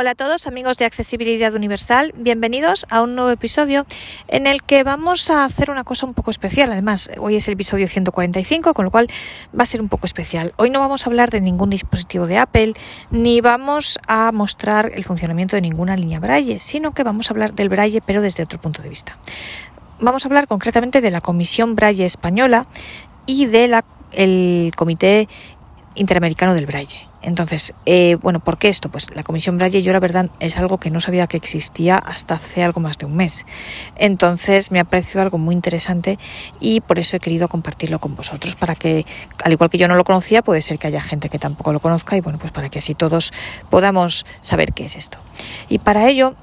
[0.00, 3.84] Hola a todos amigos de Accesibilidad Universal, bienvenidos a un nuevo episodio
[4.28, 6.70] en el que vamos a hacer una cosa un poco especial.
[6.70, 9.08] Además, hoy es el episodio 145, con lo cual
[9.58, 10.54] va a ser un poco especial.
[10.56, 12.74] Hoy no vamos a hablar de ningún dispositivo de Apple,
[13.10, 17.54] ni vamos a mostrar el funcionamiento de ninguna línea Braille, sino que vamos a hablar
[17.54, 19.18] del Braille pero desde otro punto de vista.
[19.98, 22.66] Vamos a hablar concretamente de la Comisión Braille Española
[23.26, 23.82] y del
[24.76, 25.28] Comité
[25.98, 26.98] Interamericano del Braille.
[27.22, 28.88] Entonces, eh, bueno, ¿por qué esto?
[28.88, 32.34] Pues la Comisión Braille yo la verdad es algo que no sabía que existía hasta
[32.34, 33.44] hace algo más de un mes.
[33.96, 36.18] Entonces me ha parecido algo muy interesante
[36.60, 39.04] y por eso he querido compartirlo con vosotros, para que,
[39.42, 41.80] al igual que yo no lo conocía, puede ser que haya gente que tampoco lo
[41.80, 43.32] conozca y bueno, pues para que así todos
[43.68, 45.18] podamos saber qué es esto.
[45.68, 46.34] Y para ello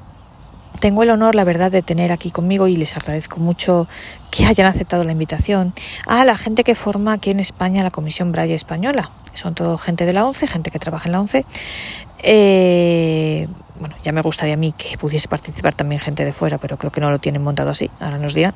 [0.80, 3.88] tengo el honor, la verdad, de tener aquí conmigo y les agradezco mucho
[4.32, 5.74] que hayan aceptado la invitación
[6.08, 10.06] a la gente que forma aquí en España la Comisión Braille Española son todo gente
[10.06, 11.46] de la ONCE, gente que trabaja en la ONCE.
[12.20, 13.48] Eh,
[13.80, 16.92] bueno, ya me gustaría a mí que pudiese participar también gente de fuera, pero creo
[16.92, 18.54] que no lo tienen montado así, ahora nos dirán.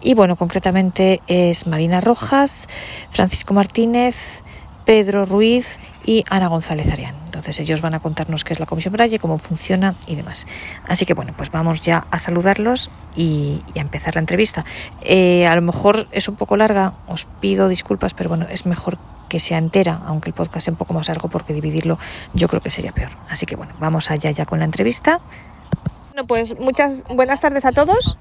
[0.00, 2.68] Y bueno, concretamente es Marina Rojas,
[3.10, 4.44] Francisco Martínez,
[4.84, 7.14] Pedro Ruiz y Ana González Arián.
[7.24, 10.46] Entonces ellos van a contarnos qué es la Comisión Braille, cómo funciona y demás.
[10.86, 14.64] Así que bueno, pues vamos ya a saludarlos y, a empezar la entrevista.
[15.00, 18.98] Eh, a lo mejor es un poco larga, os pido disculpas, pero bueno, es mejor
[19.28, 21.98] que sea entera, aunque el podcast sea un poco más largo porque dividirlo
[22.34, 23.10] yo creo que sería peor.
[23.28, 25.20] Así que bueno, vamos allá ya con la entrevista.
[26.10, 28.18] Bueno, pues muchas buenas tardes a todos.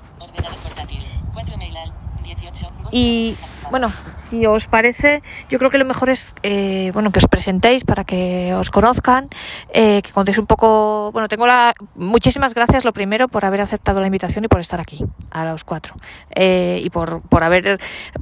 [2.92, 3.36] Y
[3.72, 7.86] bueno, si os parece, yo creo que lo mejor es eh, bueno que os presentéis
[7.86, 9.30] para que os conozcan,
[9.74, 11.12] eh, que contéis un poco.
[11.14, 14.82] Bueno, tengo la muchísimas gracias lo primero por haber aceptado la invitación y por estar
[14.82, 15.96] aquí a los cuatro
[16.36, 17.80] eh, y por, por haber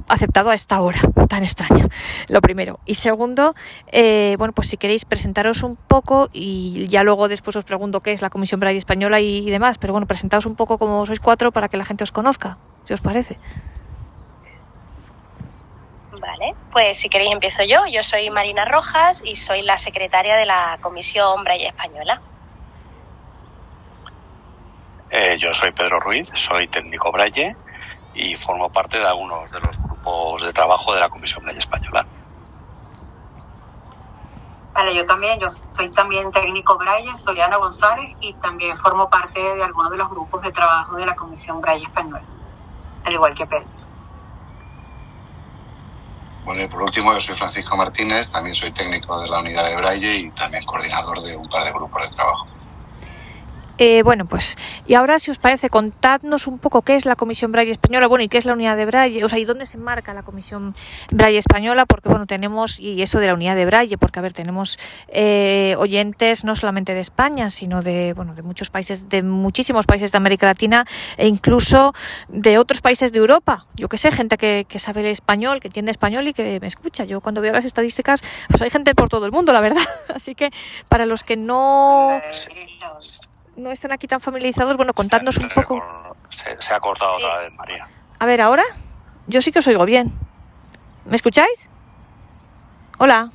[0.08, 1.88] aceptado a esta hora tan extraña.
[2.28, 3.54] Lo primero y segundo,
[3.92, 8.22] bueno pues si queréis presentaros un poco y ya luego después os pregunto qué es
[8.22, 11.50] la Comisión Braille Española y, y demás, pero bueno presentaos un poco como sois cuatro
[11.50, 13.38] para que la gente os conozca, si os parece.
[16.72, 17.86] Pues si queréis empiezo yo.
[17.86, 22.20] Yo soy Marina Rojas y soy la secretaria de la Comisión Braille Española.
[25.10, 27.56] Eh, yo soy Pedro Ruiz, soy técnico Braille
[28.14, 32.06] y formo parte de algunos de los grupos de trabajo de la Comisión Braille Española.
[34.72, 39.42] Vale, yo también, yo soy también técnico Braille, soy Ana González y también formo parte
[39.42, 42.22] de algunos de los grupos de trabajo de la Comisión Braille Española,
[43.04, 43.89] al igual que Pedro.
[46.44, 49.76] Bueno, y por último, yo soy Francisco Martínez, también soy técnico de la unidad de
[49.76, 52.50] Braille y también coordinador de un par de grupos de trabajo.
[53.82, 57.50] Eh, bueno, pues, y ahora, si os parece, contadnos un poco qué es la Comisión
[57.50, 59.78] Braille Española, bueno, y qué es la unidad de Braille, o sea, y dónde se
[59.78, 60.74] marca la Comisión
[61.10, 64.34] Braille Española, porque, bueno, tenemos, y eso de la unidad de Braille, porque, a ver,
[64.34, 69.86] tenemos eh, oyentes no solamente de España, sino de, bueno, de muchos países, de muchísimos
[69.86, 70.84] países de América Latina
[71.16, 71.94] e incluso
[72.28, 73.64] de otros países de Europa.
[73.76, 76.66] Yo qué sé, gente que, que sabe el español, que entiende español y que me
[76.66, 77.04] escucha.
[77.04, 79.80] Yo cuando veo las estadísticas, pues hay gente por todo el mundo, la verdad.
[80.14, 80.50] Así que,
[80.90, 82.20] para los que no
[83.60, 85.82] no están aquí tan familiarizados, bueno, contadnos un poco.
[86.60, 87.86] Se, ha cortado otra vez, María.
[88.18, 88.64] A ver, ahora.
[89.26, 90.12] Yo sí que os oigo bien.
[91.04, 91.70] ¿Me escucháis?
[92.98, 93.30] Hola.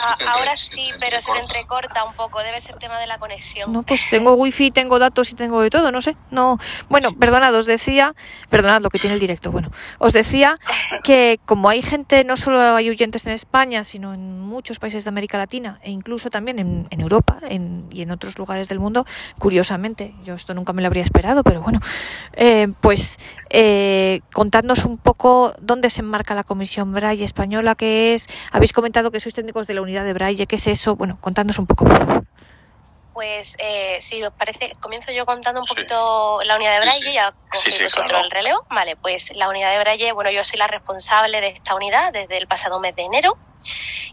[0.00, 3.72] Ah, ahora sí, pero se te entrecorta un poco, debe ser tema de la conexión.
[3.72, 6.16] No, pues tengo wifi, tengo datos y tengo de todo, no sé.
[6.30, 6.58] No,
[6.88, 8.14] bueno, perdonad, os decía,
[8.48, 9.52] perdonad lo que tiene el directo.
[9.52, 10.58] Bueno, os decía
[11.04, 15.08] que como hay gente, no solo hay oyentes en España, sino en muchos países de
[15.08, 19.06] América Latina e incluso también en, Europa y en otros lugares del mundo,
[19.38, 21.80] curiosamente, yo esto nunca me lo habría esperado, pero bueno,
[22.32, 23.18] eh, pues
[23.50, 29.10] eh, contadnos un poco dónde se enmarca la Comisión Braille Española, que es, habéis comentado
[29.10, 30.96] que sois técnicos de la unidad de Braille, ¿qué es eso?
[30.96, 32.24] Bueno, contadnos un poco, por favor.
[33.12, 37.34] Pues eh, si os parece, comienzo yo contando un poquito la unidad de Braille, ya
[37.52, 38.64] sí, sí, el relevo.
[38.70, 42.38] Vale, pues la unidad de Braille, bueno, yo soy la responsable de esta unidad desde
[42.38, 43.36] el pasado mes de enero.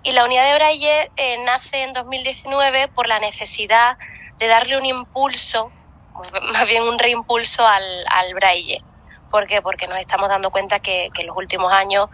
[0.04, 3.98] Y la unidad de Braille eh, nace en 2019 por la necesidad
[4.40, 5.72] de darle un impulso,
[6.54, 8.84] más bien un reimpulso al, al Braille.
[9.30, 9.62] ¿Por qué?
[9.62, 12.10] Porque nos estamos dando cuenta que, que en los últimos años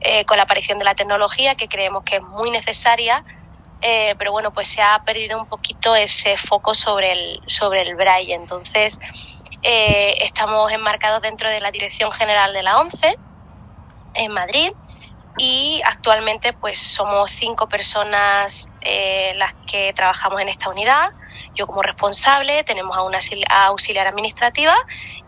[0.00, 3.24] eh, con la aparición de la tecnología, que creemos que es muy necesaria,
[3.80, 7.94] eh, pero bueno, pues se ha perdido un poquito ese foco sobre el, sobre el
[7.94, 8.34] braille.
[8.34, 8.98] Entonces,
[9.62, 13.16] eh, estamos enmarcados dentro de la Dirección General de la ONCE
[14.14, 14.70] en Madrid
[15.38, 18.68] y actualmente pues somos cinco personas
[19.34, 21.10] las que trabajamos en esta unidad
[21.56, 23.18] yo como responsable, tenemos a una
[23.66, 24.74] auxiliar administrativa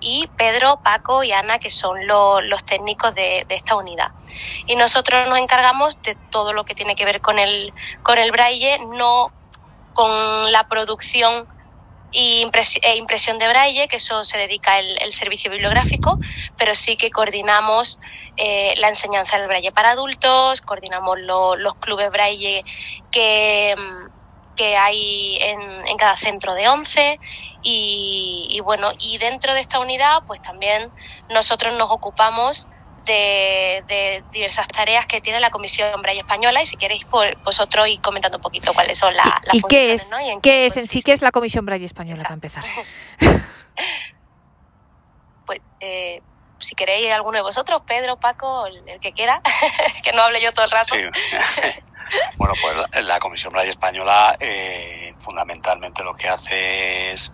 [0.00, 4.12] y Pedro, Paco y Ana, que son los técnicos de, esta unidad.
[4.66, 7.72] Y nosotros nos encargamos de todo lo que tiene que ver con el,
[8.02, 9.32] con el braille, no
[9.94, 11.48] con la producción
[12.12, 16.18] e impresión de braille, que eso se dedica el, servicio bibliográfico,
[16.56, 18.00] pero sí que coordinamos
[18.36, 22.64] eh, la enseñanza del braille para adultos, coordinamos los clubes braille
[23.10, 23.74] que,
[24.58, 27.20] que hay en, en, cada centro de 11
[27.62, 30.90] y, y bueno, y dentro de esta unidad pues también
[31.30, 32.66] nosotros nos ocupamos
[33.06, 38.00] de, diversas tareas que tiene la Comisión Braille Española y si queréis pues, vosotros ir
[38.00, 40.10] comentando un poquito cuáles son las ¿Y, qué es,
[40.42, 42.64] qué, es en sí qué es la Comisión Braille Española para empezar?
[45.46, 46.20] pues eh,
[46.60, 49.40] si queréis alguno de vosotros, Pedro, Paco, el, que quiera,
[50.02, 50.94] que no hable yo todo el rato.
[52.36, 57.32] Bueno, pues la Comisión Braille Española eh, fundamentalmente lo que hace es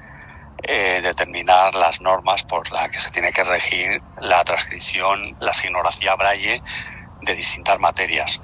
[0.63, 6.15] eh, determinar las normas por las que se tiene que regir la transcripción, la signografía
[6.15, 6.63] braille
[7.21, 8.41] de distintas materias.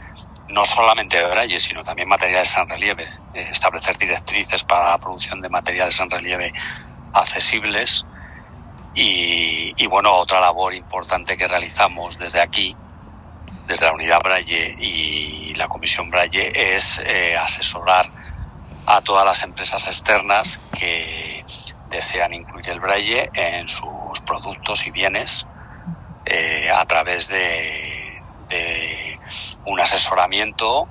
[0.48, 3.08] No solamente de braille, sino también materiales en relieve.
[3.32, 6.52] Eh, establecer directrices para la producción de materiales en relieve
[7.14, 8.04] accesibles.
[8.92, 12.76] Y, bueno, otra labor importante que realizamos desde aquí,
[13.70, 18.10] desde la unidad Braille y la Comisión Braille, es eh, asesorar
[18.84, 21.44] a todas las empresas externas que
[21.88, 25.46] desean incluir el braille en sus productos y bienes
[26.24, 28.08] eh, a través de,
[29.66, 30.88] un asesoramiento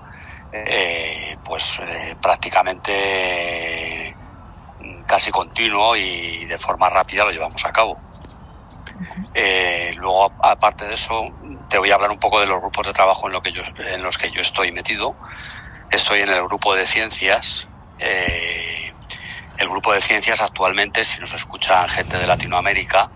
[0.53, 1.81] eh, pues
[2.21, 4.15] prácticamente
[5.05, 8.08] casi continuo y de forma rápida lo llevamos a cabo.
[9.95, 11.29] Luego, aparte de eso,
[11.69, 13.61] te voy a hablar un poco de los grupos de trabajo en, lo que yo,
[13.77, 15.15] en los que yo estoy metido.
[15.91, 17.67] Estoy en el grupo de ciencias,
[17.99, 23.09] el grupo de ciencias actualmente, si nos escuchan gente de Latinoamérica,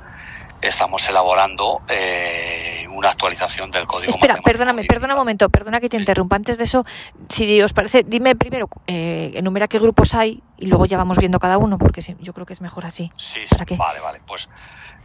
[0.70, 4.10] estamos elaborando eh, una actualización del código.
[4.10, 6.36] Espera, perdóname, perdona un momento, perdona que te interrumpa.
[6.36, 6.86] Antes de eso,
[7.30, 11.40] si os parece, dime primero, eh, enumera qué grupos hay y luego ya vamos viendo
[11.40, 13.12] cada uno, porque yo creo que es mejor así.
[13.18, 14.22] Sí, sí vale, vale.
[14.26, 14.48] Pues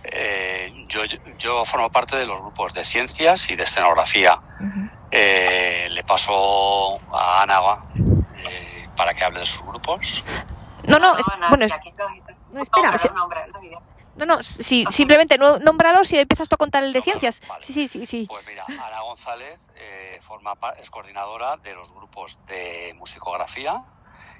[0.05, 1.03] eh, yo,
[1.39, 4.41] yo formo parte de los grupos de ciencias y de escenografía.
[5.11, 7.61] Eh, le paso a Ana
[8.97, 10.25] para que hable de sus grupos.
[10.87, 11.65] No, no, es, bueno, no,
[12.63, 12.93] espera.
[14.17, 17.43] no, no, sí, simplemente no, nómbralos y empiezas tú a contar el de ciencias.
[17.61, 18.27] Sí, sí, sí, sí.
[18.29, 23.85] Pues mira, Ana González eh, forma, es coordinadora de los grupos de musicografía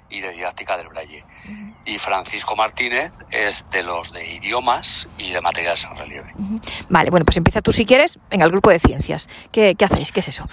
[0.09, 1.23] y de didáctica del braille.
[1.85, 6.33] Y Francisco Martínez es de los de idiomas y de materiales en relieve.
[6.89, 8.19] Vale, bueno, pues empieza tú si quieres.
[8.29, 9.29] en el grupo de ciencias.
[9.51, 10.11] ¿Qué, qué hacéis?
[10.11, 10.47] ¿Qué es eso?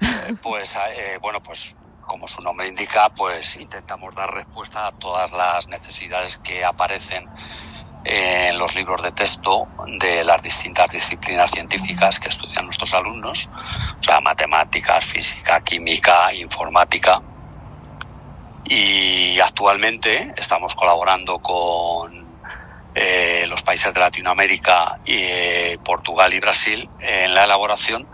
[0.00, 1.74] Eh, pues, eh, bueno, pues
[2.06, 7.28] como su nombre indica, pues intentamos dar respuesta a todas las necesidades que aparecen
[8.04, 9.66] en los libros de texto
[9.98, 13.48] de las distintas disciplinas científicas que estudian nuestros alumnos,
[13.98, 17.22] o sea, matemáticas, física, química, informática.
[18.64, 22.24] Y actualmente estamos colaborando con
[22.94, 28.06] eh, los países de Latinoamérica, eh, Portugal y Brasil en la elaboración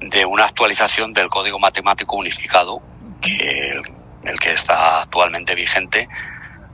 [0.00, 2.82] de una actualización del Código Matemático Unificado
[3.20, 3.82] que
[4.24, 6.08] el, que está actualmente vigente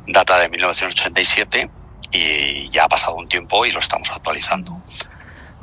[0.06, 1.68] data de 1987
[2.12, 4.72] y ya ha pasado un tiempo y lo estamos actualizando.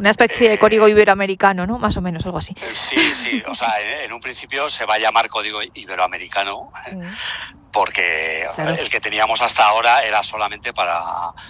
[0.03, 1.79] Una especie de código iberoamericano, ¿no?
[1.79, 2.53] Más o menos, algo así.
[2.89, 7.71] Sí, sí, o sea, en, un principio se va a llamar código iberoamericano mm.
[7.71, 10.99] porque el que teníamos hasta ahora era solamente para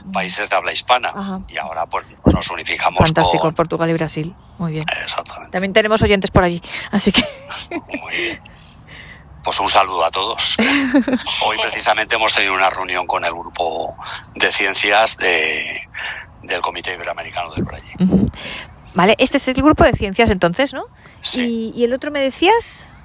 [0.05, 0.11] mm.
[0.11, 1.12] países de habla hispana
[1.48, 4.36] y ahora pues nos unificamos Fantástico, Portugal y Brasil.
[4.60, 4.86] Muy bien.
[5.01, 5.50] Exactamente.
[5.50, 7.24] También tenemos oyentes por allí, así que...
[7.72, 8.41] Muy bien.
[9.43, 10.55] Pues un saludo a todos.
[11.43, 13.95] Hoy precisamente hemos tenido una reunión con el grupo
[14.36, 15.89] de ciencias de,
[16.43, 17.93] del Comité Iberoamericano del Braille.
[18.93, 20.85] Vale, este es el grupo de ciencias entonces, ¿no?
[21.25, 21.71] Sí.
[21.75, 22.95] ¿Y, el otro me decías?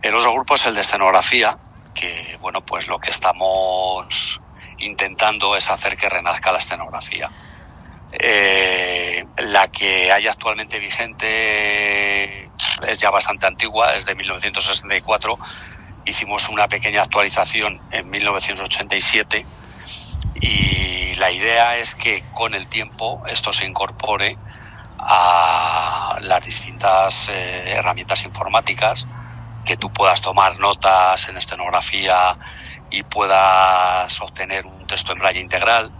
[0.00, 1.56] El otro grupo es el de escenografía,
[1.94, 4.40] que bueno, pues lo que estamos
[4.78, 7.30] intentando es hacer que renazca la escenografía.
[8.12, 12.50] Eh, la que hay actualmente vigente
[12.86, 15.38] es ya bastante antigua, es de 1964.
[16.04, 19.46] Hicimos una pequeña actualización en 1987
[20.42, 24.36] y la idea es que con el tiempo esto se incorpore
[24.98, 29.06] a las distintas eh, herramientas informáticas,
[29.64, 32.36] que tú puedas tomar notas en escenografía
[32.90, 35.90] y puedas obtener un texto en braille integral.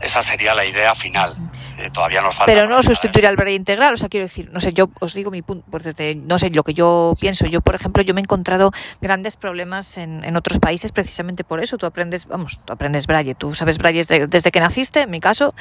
[0.00, 1.36] Esa sería la idea final.
[1.78, 2.52] Eh, todavía nos falta.
[2.52, 5.30] Pero no sustituir al braille integral, o sea, quiero decir, no sé, yo os digo
[5.30, 7.46] mi punto, pues desde, no sé, lo que yo pienso.
[7.46, 11.62] Yo, por ejemplo, yo me he encontrado grandes problemas en, en otros países precisamente por
[11.62, 11.78] eso.
[11.78, 15.52] Tú aprendes, vamos, tú aprendes braille, tú sabes braille desde, que naciste, en mi caso,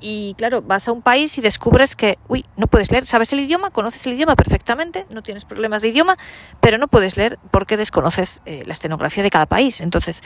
[0.00, 3.40] y claro, vas a un país y descubres que, uy, no puedes leer, sabes el
[3.40, 6.16] idioma, conoces el idioma perfectamente, no tienes problemas de idioma,
[6.60, 9.80] pero no puedes leer porque desconoces eh, la escenografía de cada país.
[9.80, 10.22] Entonces,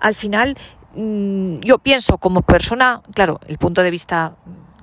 [0.00, 0.56] al final
[0.94, 4.36] mm, yo pienso como persona, claro, el punto de vista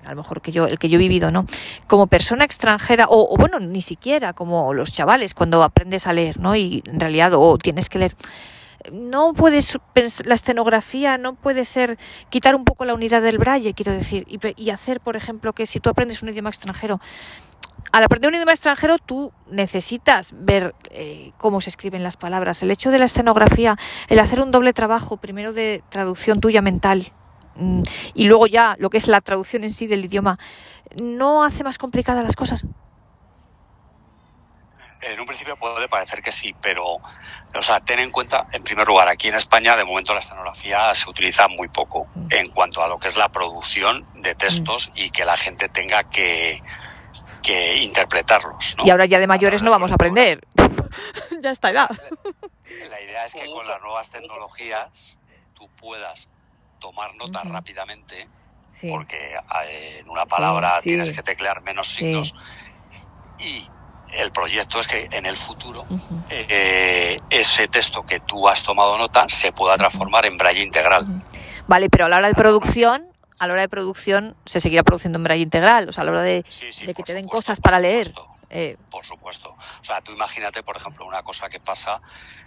[0.06, 1.46] a lo mejor que yo, el que yo he vivido, ¿no?
[1.88, 6.56] Como persona extranjera, o, bueno, ni siquiera como los chavales cuando aprendes a leer, ¿no?
[6.56, 8.16] Y en realidad, o tienes que leer.
[8.92, 9.78] No puedes,
[10.26, 14.70] la escenografía no puede ser quitar un poco la unidad del braille, quiero decir, y,
[14.72, 17.00] hacer, por ejemplo, que si tú aprendes un idioma extranjero,
[17.92, 22.64] al aprender un idioma extranjero tú necesitas ver eh, cómo se escriben las palabras.
[22.64, 23.78] El hecho de la escenografía,
[24.08, 27.12] el hacer un doble trabajo, primero de traducción tuya mental
[28.14, 30.38] y luego ya lo que es la traducción en sí del idioma,
[31.02, 32.66] ¿no hace más complicadas las cosas?
[35.02, 38.88] En un principio puede parecer que sí, pero, o sea, ten en cuenta, en primer
[38.88, 42.28] lugar, aquí en España de momento la escenografía se utiliza muy poco mm.
[42.30, 44.98] en cuanto a lo que es la producción de textos mm.
[44.98, 46.62] y que la gente tenga que,
[47.42, 48.76] que interpretarlos.
[48.84, 50.42] Y ahora ya de mayores no vamos a aprender.
[51.42, 51.90] ya está edad.
[52.90, 55.18] La idea es que con las nuevas tecnologías
[55.56, 56.28] tú puedas
[56.82, 58.28] tomar nota rápidamente,
[58.90, 59.36] porque
[59.66, 62.34] eh, en una palabra tienes que teclear menos signos.
[63.40, 63.66] Y
[64.12, 65.86] el proyecto es que en el futuro
[66.30, 71.24] eh, ese texto que tú has tomado nota se pueda transformar en braille integral.
[71.68, 73.06] Vale, pero a la hora de producción,
[73.40, 76.12] a la hora de producción se seguirá produciendo en braille integral, o sea, a la
[76.12, 78.14] hora de, que te den cosas para leer.
[78.54, 79.56] Eh, por supuesto.
[79.82, 82.02] O sea, tú imagínate, por ejemplo, una cosa que pasa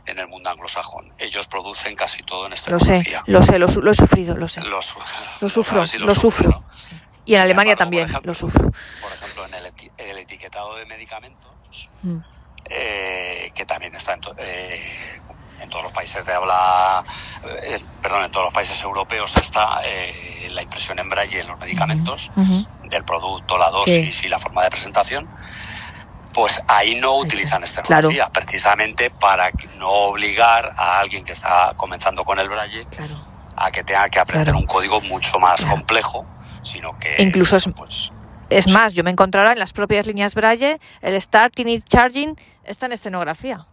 [0.04, 1.14] en el mundo anglosajón.
[1.18, 3.22] Ellos producen casi todo en escenografía.
[3.26, 4.60] Lo sé, lo sé, lo, he sufrido, lo sé.
[4.60, 6.62] Lo, sufro, lo, sufro.
[7.24, 8.70] Y en Alemania también lo sufro.
[8.70, 12.18] Por ejemplo, en el, etiquetado de medicamentos, mm.
[12.66, 15.20] eh, que también está en, eh,
[15.60, 17.02] en, todos los países de habla,
[18.02, 19.80] perdón, en todos los países europeos está
[20.50, 22.30] la impresión en braille en los medicamentos
[22.90, 25.28] del producto, la dosis y la forma de presentación
[26.34, 32.24] pues ahí no utilizan esta tecnología, precisamente para no obligar a alguien que está comenzando
[32.24, 32.86] con el braille
[33.56, 36.26] a que tenga que aprender un código mucho más complejo,
[36.64, 37.14] sino que...
[37.18, 38.10] Incluso es, pues,
[38.50, 42.86] es más, yo me encontrará en las propias líneas braille, el starting y charging está
[42.86, 43.64] en escenografía.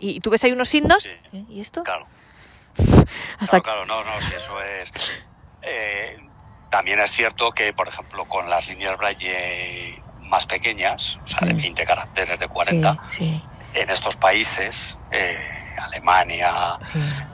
[0.00, 1.44] Y, tú ves ahí unos signos, ¿eh?
[1.48, 1.82] ¿y esto?
[2.78, 3.62] Claro.
[3.62, 5.22] claro, no, no, si eso es...
[5.62, 6.16] Eh,
[6.70, 11.54] también es cierto que, por ejemplo, con las líneas braille más pequeñas, o sea, de
[11.54, 11.86] 20 mm.
[11.86, 12.96] caracteres, de 40,
[13.74, 15.36] en estos países, eh,
[15.78, 16.78] Alemania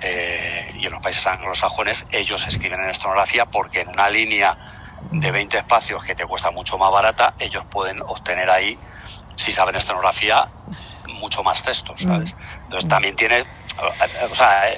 [0.00, 4.56] eh, y en los países anglosajones, ellos escriben en estonografía porque en una línea
[5.10, 8.78] de 20 espacios que te cuesta mucho más barata, ellos pueden obtener ahí,
[9.36, 10.48] si saben estonografía,
[11.14, 12.34] mucho más textos, ¿sabes?
[12.34, 12.64] Mm.
[12.64, 13.44] Entonces también tiene,
[14.30, 14.76] o sea, eh,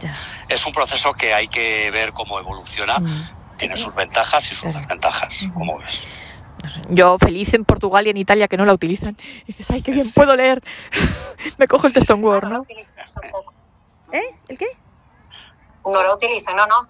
[0.49, 3.57] es un proceso que hay que ver cómo evoluciona, mm.
[3.59, 6.03] tiene sus ventajas y sus desventajas, como ves.
[6.89, 9.17] Yo feliz en Portugal y en Italia que no la utilizan.
[9.47, 10.63] dices, ay, qué bien, puedo leer.
[11.59, 12.67] Me cojo el texto en Word, ¿no?
[14.13, 14.35] ¿Eh?
[14.49, 14.67] ¿El qué?
[15.85, 16.87] No la utilizan, no, no,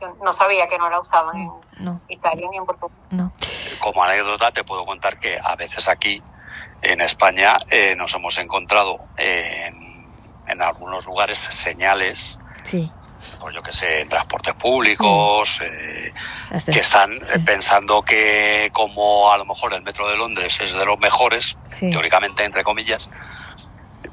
[0.00, 2.96] yo no sabía que no la usaban en Italia ni en Portugal.
[3.10, 3.32] No.
[3.80, 6.22] Como anécdota te puedo contar que a veces aquí
[6.82, 10.06] en España eh, nos hemos encontrado en,
[10.46, 12.90] en algunos lugares señales sí
[13.40, 15.64] pues yo que sé, en transportes públicos, mm.
[15.64, 16.12] eh,
[16.66, 20.84] que están eh, pensando que como a lo mejor el metro de Londres es de
[20.84, 23.10] los mejores, teóricamente entre comillas,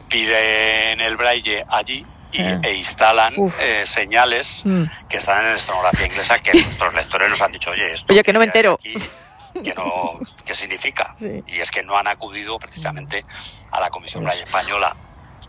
[0.09, 2.59] piden el braille allí y, ah.
[2.63, 4.83] e instalan eh, señales mm.
[5.07, 8.33] que están en escenografía inglesa que nuestros lectores nos han dicho, oye, esto oye que
[8.33, 8.79] no me entero.
[8.81, 11.15] que no, ¿qué significa?
[11.19, 13.23] Y es que no han acudido precisamente
[13.71, 14.95] a la Comisión Braille Española.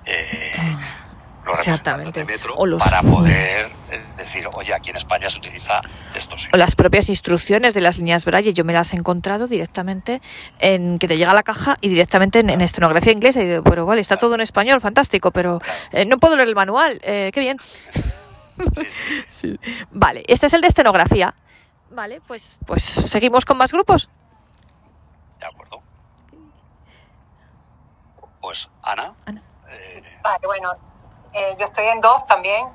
[0.06, 0.52] Eh,
[1.52, 2.24] Exactamente.
[2.78, 5.80] para poder eh, decir, oye, aquí en España se utiliza
[6.14, 6.36] esto.
[6.52, 10.20] O las propias instrucciones de las líneas Braille, yo me las he encontrado directamente
[10.58, 13.42] en que te llega la caja y directamente en, escenografía inglesa.
[13.42, 15.60] Y digo, pero vale, está todo en español, fantástico, pero
[15.92, 17.58] eh, no puedo leer el manual, eh, qué bien.
[19.90, 21.34] Vale, este es el de escenografía.
[21.90, 24.08] Vale, pues, pues seguimos con más grupos.
[25.38, 25.82] De acuerdo.
[28.40, 29.14] Pues Ana.
[29.26, 29.42] Ana.
[30.22, 30.72] vale, bueno,
[31.34, 32.68] eh, yo estoy en dos también,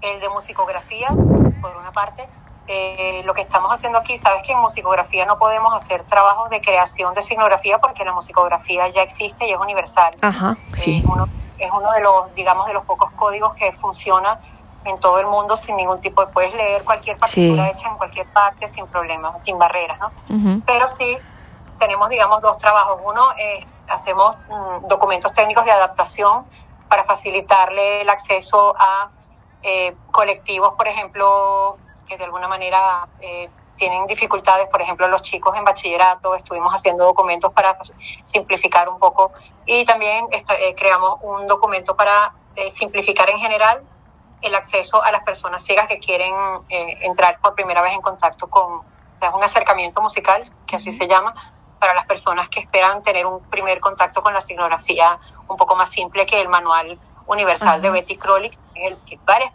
[0.00, 1.08] el de musicografía,
[1.60, 2.28] por una parte.
[2.68, 6.60] Eh, lo que estamos haciendo aquí, sabes que en musicografía no podemos hacer trabajos de
[6.60, 10.14] creación de signografía porque la musicografía ya existe y es universal.
[10.20, 10.98] Ajá, sí.
[10.98, 11.28] Es uno,
[11.58, 14.38] es uno de los, digamos, de los pocos códigos que funciona
[14.84, 16.32] en todo el mundo sin ningún tipo de...
[16.32, 20.12] Puedes leer cualquier partitura hecha en cualquier parte sin problemas, sin barreras, ¿no?
[20.66, 21.16] Pero sí
[21.78, 23.00] tenemos, digamos, dos trabajos.
[23.02, 23.30] Uno,
[23.88, 26.44] hacemos mm, documentos técnicos de adaptación
[26.88, 29.10] para facilitarle el acceso a
[29.62, 35.56] eh, colectivos, por ejemplo, que de alguna manera eh, tienen dificultades, por ejemplo, los chicos
[35.56, 37.78] en bachillerato, estuvimos haciendo documentos para
[38.24, 39.32] simplificar un poco
[39.66, 42.32] y también eh, creamos un documento para
[42.72, 43.84] simplificar en general
[44.40, 46.34] el acceso a las personas ciegas que quieren
[46.68, 48.84] eh, entrar por primera vez en contacto con, o
[49.18, 51.34] sea, un acercamiento musical, que así se llama,
[51.78, 55.18] para las personas que esperan tener un primer contacto con la signografía
[55.48, 59.52] un poco más simple que el manual universal de Betty Crowley, el ¿vale?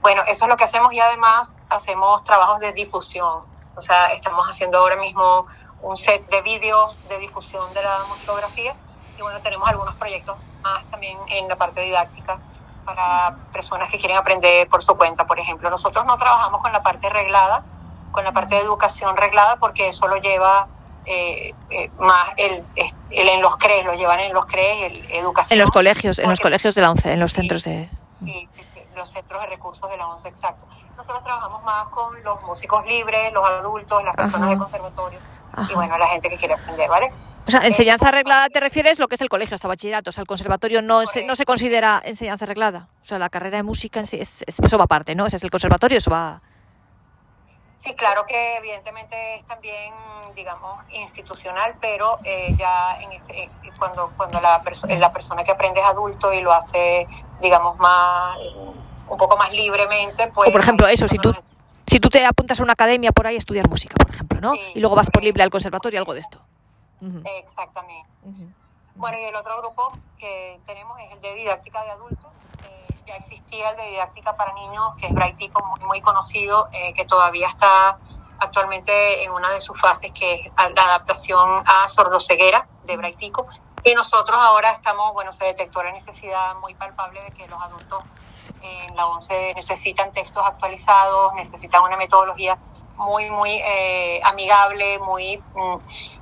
[0.00, 3.42] Bueno, eso es lo que hacemos y además hacemos trabajos de difusión.
[3.76, 5.46] O sea, estamos haciendo ahora mismo
[5.82, 8.74] un set de vídeos de difusión de la musicografía
[9.16, 12.38] y bueno, tenemos algunos proyectos más también en la parte didáctica
[12.84, 15.68] para personas que quieren aprender por su cuenta, por ejemplo.
[15.70, 17.62] Nosotros no trabajamos con la parte reglada,
[18.12, 20.68] con la parte de educación reglada, porque eso lo lleva
[21.08, 25.58] eh, eh, más el, el, en los CREs, lo llevan en los CREs, el, educación.
[25.58, 27.88] En los colegios, en los colegios de la ONCE, en los centros de...
[28.22, 28.48] Sí,
[28.94, 30.66] los centros de recursos de la ONCE, exacto.
[30.96, 35.18] Nosotros trabajamos más con los músicos libres, los adultos, las personas de conservatorio
[35.70, 37.10] y bueno, la gente que quiere aprender, ¿vale?
[37.46, 40.20] O sea, enseñanza arreglada te refieres lo que es el colegio hasta bachillerato, o sea,
[40.20, 42.88] el conservatorio no se, no se considera enseñanza arreglada.
[43.02, 45.24] O sea, la carrera de música en sí, es, eso va aparte, ¿no?
[45.24, 46.42] Ese es el conservatorio, eso va...
[47.78, 49.94] Sí, claro que evidentemente es también,
[50.34, 55.80] digamos, institucional, pero eh, ya en ese, eh, cuando, cuando la, la persona que aprende
[55.80, 57.06] es adulto y lo hace,
[57.40, 58.36] digamos, más
[59.08, 60.48] un poco más libremente, pues...
[60.48, 61.32] O por ejemplo, eso, si tú,
[61.86, 64.54] si tú te apuntas a una academia por ahí a estudiar música, por ejemplo, ¿no?
[64.74, 66.40] y luego vas por libre al conservatorio, algo de esto.
[67.38, 68.08] Exactamente.
[68.96, 72.32] Bueno, y el otro grupo que tenemos es el de didáctica de adultos
[73.08, 77.48] ya existía el de didáctica para niños, que es Braitico, muy, conocido, eh, que todavía
[77.48, 77.98] está
[78.38, 83.46] actualmente en una de sus fases, que es la adaptación a sordoceguera de Braitico.
[83.82, 88.04] Y nosotros ahora estamos, bueno, se detectó la necesidad muy palpable de que los adultos
[88.60, 92.58] en la ONCE necesitan textos actualizados, necesitan una metodología
[92.98, 95.76] muy, muy eh, amigable, muy mm,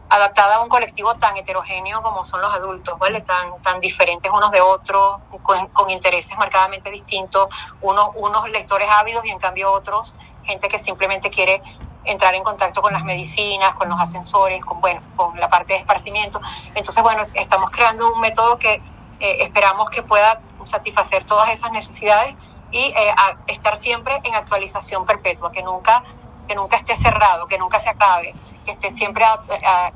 [0.08, 3.22] adaptada a un colectivo tan heterogéneo como son los adultos, ¿vale?
[3.22, 7.48] Tan, tan diferentes unos de otros, con, intereses marcadamente distintos,
[7.80, 10.14] unos, unos lectores ávidos y en cambio otros,
[10.44, 11.62] gente que simplemente quiere
[12.04, 15.80] entrar en contacto con las medicinas, con los ascensores, con, bueno, con la parte de
[15.80, 16.40] esparcimiento.
[16.74, 18.74] Entonces, bueno, estamos creando un método que
[19.18, 22.36] eh, esperamos que pueda satisfacer todas esas necesidades
[22.70, 23.14] y eh,
[23.46, 26.02] estar siempre en actualización perpetua, que nunca,
[26.46, 28.34] que nunca esté cerrado, que nunca se acabe
[28.66, 29.24] que esté siempre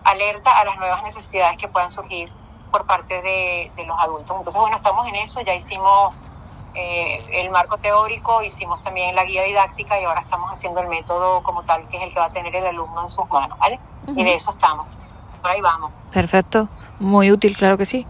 [0.05, 2.33] alerta a las nuevas necesidades que puedan surgir
[2.71, 4.37] por parte de, los adultos.
[4.39, 6.15] Entonces, bueno, estamos en eso, ya hicimos
[6.75, 11.43] eh, el marco teórico, hicimos también la guía didáctica y ahora estamos haciendo el método
[11.43, 13.79] como tal, que es el que va a tener el alumno en sus manos, ¿vale?
[14.15, 14.87] Y de eso estamos.
[15.43, 15.93] Por ahí vamos.
[16.13, 16.69] Perfecto,
[17.01, 18.07] muy útil, claro que sí.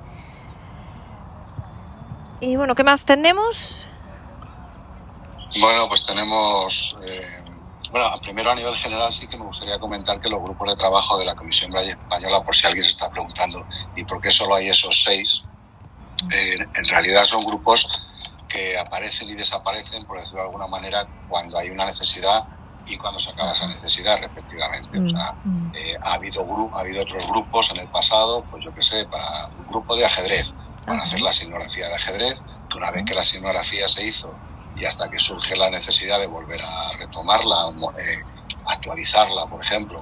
[2.40, 3.88] Y bueno, ¿qué más tenemos?
[5.61, 7.50] Bueno, pues tenemos eh,
[7.90, 11.18] bueno, primero a nivel general sí que me gustaría comentar que los grupos de trabajo
[11.18, 14.68] de la Comisión Española, por si alguien se está preguntando, ¿y por qué solo hay
[14.68, 15.42] esos seis?
[16.33, 17.88] Eh, en realidad son grupos
[18.48, 22.44] que aparecen y desaparecen, por decirlo de alguna manera, cuando hay una necesidad
[22.87, 24.98] y cuando se acaba esa necesidad, respectivamente.
[24.98, 25.72] O sea, mm, mm.
[25.74, 29.46] Eh, ha, habido ha habido otros grupos en el pasado, pues yo qué sé, para
[29.46, 30.53] un grupo de ajedrez,
[30.87, 32.35] para hacer la sinografía de ajedrez,
[32.70, 34.35] que una vez que la sinografía se hizo
[34.76, 38.22] y hasta que surge la necesidad de volver a retomarla, eh,
[38.66, 40.00] actualizarla, por ejemplo,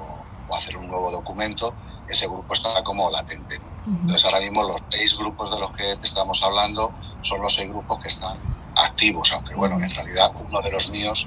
[0.49, 1.75] o hacer un nuevo documento,
[2.09, 3.61] ese grupo está como latente.
[3.87, 7.69] Entonces ahora mismo los seis grupos de los que te estamos hablando son los seis
[7.69, 8.37] grupos que están
[8.77, 11.27] activos, aunque bueno, en realidad uno de los míos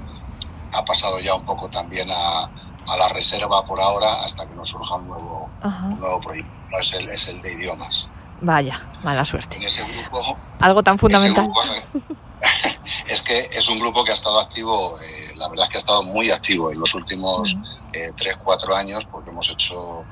[0.72, 2.44] ha pasado ya un poco también a,
[2.88, 5.50] a la reserva por ahora hasta que nos surja un nuevo,
[6.00, 6.52] nuevo proyecto.
[6.70, 8.10] No es el, es el de idiomas.
[8.42, 9.60] Vaya, mala suerte.
[10.60, 11.50] Algo tan fundamental.
[13.08, 15.82] es que es un grupo que ha estado activo, eh, la verdad es que ha
[15.82, 17.56] estado muy activo en los últimos
[17.94, 20.04] eh, tres, cuatro años, porque hemos hecho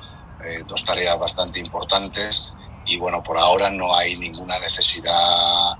[0.44, 2.42] eh, dos tareas bastante importantes
[2.86, 5.76] y bueno, por ahora no hay ninguna necesidad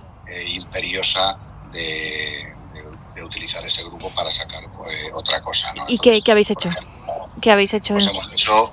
[0.47, 1.37] imperiosa
[1.73, 2.55] de,
[3.25, 5.75] utilizar ese grupo para sacar pues, otra cosa.
[5.89, 6.71] ¿Y qué, habéis hecho?
[7.41, 7.95] ¿Qué habéis hecho?
[7.95, 8.73] Pues hemos hecho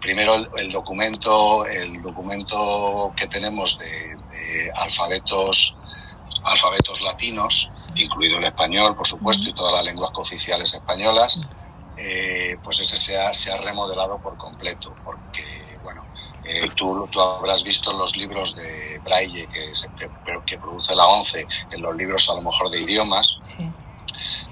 [0.00, 5.76] primero el, documento, el documento que tenemos de alfabetos
[6.44, 11.38] alfabetos latinos, incluido el español, por supuesto, y todas las lenguas cooficiales españolas,
[11.96, 16.04] eh, pues ese se ha, se ha, remodelado por completo, porque, bueno,
[16.44, 19.72] eh, tú, tú, habrás visto los libros de Braille que,
[20.46, 23.36] que, produce la ONCE, en los libros a lo mejor de idiomas,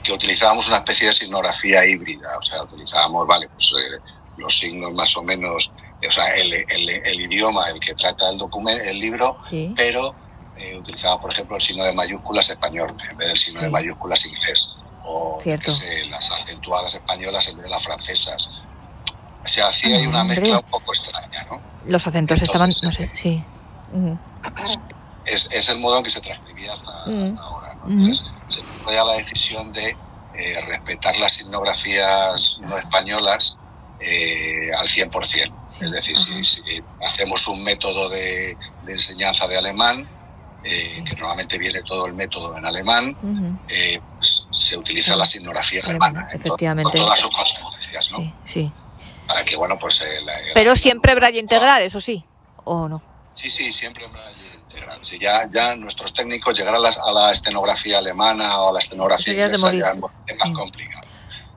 [0.03, 3.99] que utilizábamos una especie de signografía híbrida, o sea, utilizábamos, vale, pues eh,
[4.38, 5.70] los signos más o menos,
[6.07, 9.37] o sea, el, el, el idioma, el que trata el, documento, el libro,
[9.77, 10.14] pero
[10.57, 14.24] eh, utilizaba, por ejemplo, el signo de mayúsculas español en vez del signo de mayúsculas
[14.24, 14.68] inglés.
[15.05, 18.51] O las acentuadas españolas en vez de las francesas.
[19.44, 21.61] Se hacía ahí una mezcla un poco extraña, ¿no?
[21.87, 23.42] Los acentos estaban, no sé, sí.
[25.24, 26.90] Es, es, el modo en que se transcribía hasta,
[27.40, 27.88] ahora, ¿no?
[27.88, 28.24] Entonces,
[28.83, 29.96] fue la decisión de
[30.35, 33.57] eh, respetar las signografías no españolas
[34.01, 35.53] eh, al 100%.
[35.69, 36.83] es decir, si,
[37.13, 38.57] hacemos un método de,
[38.87, 40.09] enseñanza de alemán,
[40.63, 43.17] eh, que normalmente viene todo el método en alemán,
[44.17, 46.29] pues, se utiliza la signografía alemana.
[46.33, 46.91] Efectivamente.
[46.99, 48.19] con todas sus consecuencias, ¿no?
[48.19, 48.73] Sí, sí.
[49.27, 50.01] Para que, bueno, pues...
[50.55, 52.25] Pero siempre braille integral, eso sí,
[52.65, 53.03] ¿o no?
[53.35, 54.99] Sí, sí, siempre braille integral.
[55.05, 58.79] Si ya, ya nuestros técnicos llegar a la, a la estenografía alemana o a la
[58.79, 59.95] estenografía inglesa ya
[60.27, 61.09] es más complicado.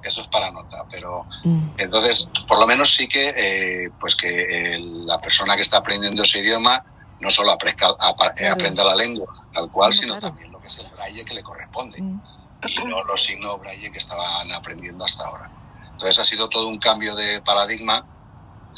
[0.03, 1.71] Eso es para nota, pero mm.
[1.77, 6.39] entonces, por lo menos sí que, eh, pues que la persona que está aprendiendo ese
[6.39, 6.83] idioma
[7.19, 11.35] no solo aprenda la lengua tal cual, sino también lo que es el braille que
[11.35, 12.21] le corresponde mm.
[12.67, 15.49] y no los signos braille que estaban aprendiendo hasta ahora.
[15.91, 18.05] Entonces ha sido todo un cambio de paradigma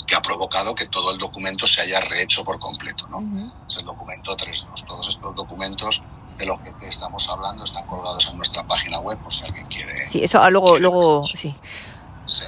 [0.07, 3.07] que ha provocado que todo el documento se haya rehecho por completo.
[3.07, 3.51] ¿no?
[3.69, 4.85] Es el documento 3.2.
[4.85, 6.01] Todos estos documentos
[6.37, 9.65] de los que te estamos hablando están colgados en nuestra página web por si alguien
[9.67, 10.05] quiere.
[10.05, 11.53] Sí, eso ah, luego, luego sí.
[12.25, 12.43] Sí.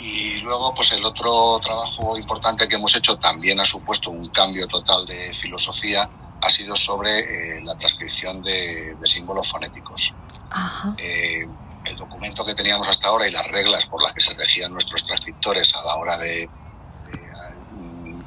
[0.00, 4.66] Y luego, pues el otro trabajo importante que hemos hecho también ha supuesto un cambio
[4.66, 6.08] total de filosofía,
[6.40, 7.20] ha sido sobre
[7.58, 10.12] eh, la transcripción de, símbolos fonéticos.
[10.50, 10.94] Ajá.
[10.98, 11.46] Eh,
[11.84, 15.04] el documento que teníamos hasta ahora y las reglas por las que se regían nuestros
[15.04, 16.48] transcriptores a la hora de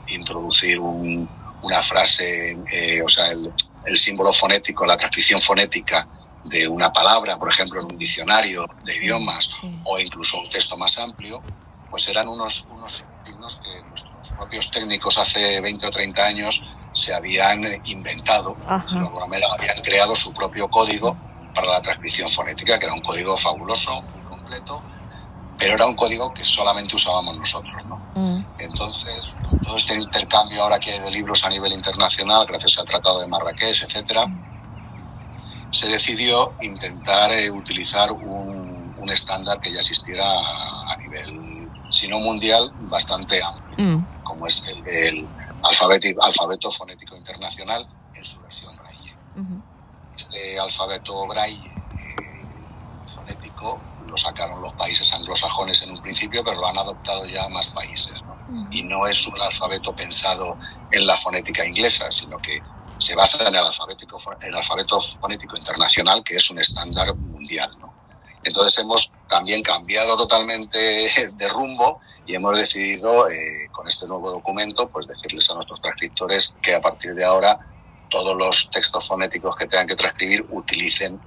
[0.08, 3.52] introducir una frase, eh, o sea, el,
[3.98, 6.08] símbolo fonético, la transcripción fonética
[6.46, 9.50] de una palabra, por ejemplo, en un diccionario de idiomas
[9.84, 11.42] o incluso un texto más amplio,
[11.90, 16.62] pues eran unos, unos signos que nuestros propios técnicos hace 20 o 30 años
[16.94, 21.16] se habían inventado, de alguna manera habían creado su propio código
[21.54, 24.82] para la transcripción fonética, que era un código fabuloso, muy completo,
[25.58, 27.98] pero era un código que solamente usábamos nosotros, ¿no?
[28.16, 28.46] Mm.
[28.60, 32.86] Entonces, con todo este intercambio ahora que hay de libros a nivel internacional, gracias al
[32.86, 34.26] Tratado de Marrakech, etcétera,
[35.72, 38.66] se decidió intentar eh, utilizar un,
[39.06, 44.24] estándar que ya existiera a, nivel, si no mundial, bastante amplio, mm.
[44.24, 45.28] como es el del
[45.62, 49.14] alfabeto, alfabeto fonético internacional en su versión braille.
[50.18, 52.42] Este alfabeto braille eh,
[53.14, 57.68] fonético lo sacaron los países anglosajones en un principio, pero lo han adoptado ya más
[57.68, 58.14] países.
[58.72, 60.58] Y no es un alfabeto pensado
[60.92, 62.62] en la fonética inglesa, sino que
[63.00, 64.06] se basa en el alfabeto,
[64.42, 67.72] el alfabeto fonético internacional, que es un estándar mundial.
[68.44, 74.88] Entonces hemos también cambiado totalmente de rumbo y hemos decidido, eh, con este nuevo documento,
[74.90, 77.60] pues decirles a nuestros transcriptores que a partir de ahora
[78.10, 81.20] todos los textos fonéticos que tengan que transcribir utilicen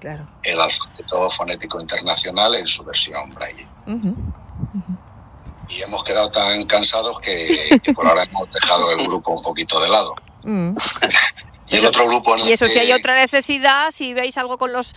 [0.43, 3.67] el alfabeto fonético internacional en su versión braille.
[5.69, 9.89] Y hemos quedado tan cansados que, por ahora hemos dejado el grupo un poquito de
[9.89, 10.15] lado.
[10.45, 10.77] Mm.
[11.71, 14.95] Y, otro grupo y eso, si hay otra necesidad, si veis algo con los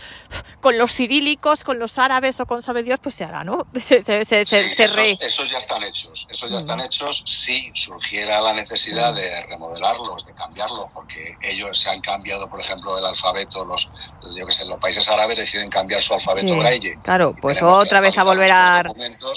[0.60, 3.66] con los cirílicos, con los árabes o con sabe Dios, pues se hará, ¿no?
[3.74, 7.22] Se, se, se, esos, ya están hechos, esos ya están hechos.
[7.26, 12.96] Si surgiera la necesidad de remodelarlos, de cambiarlos, porque ellos se han cambiado, por ejemplo,
[12.96, 13.88] el alfabeto, los
[14.36, 16.98] yo que sé, los países árabes deciden cambiar su alfabeto braille.
[17.02, 18.84] Claro, pues otra vez a volver a,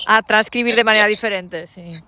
[0.06, 2.02] a transcribir de manera diferente, sí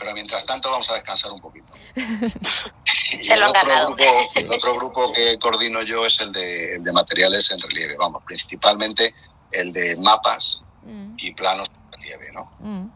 [0.00, 1.72] pero mientras tanto vamos a descansar un poquito.
[3.22, 7.50] Se lo el, otro grupo, el otro grupo que coordino yo es el de, materiales
[7.50, 9.14] en relieve, vamos, principalmente
[9.52, 11.14] el de mapas mm.
[11.18, 12.50] y planos en relieve, ¿no?
[12.60, 12.90] Mm.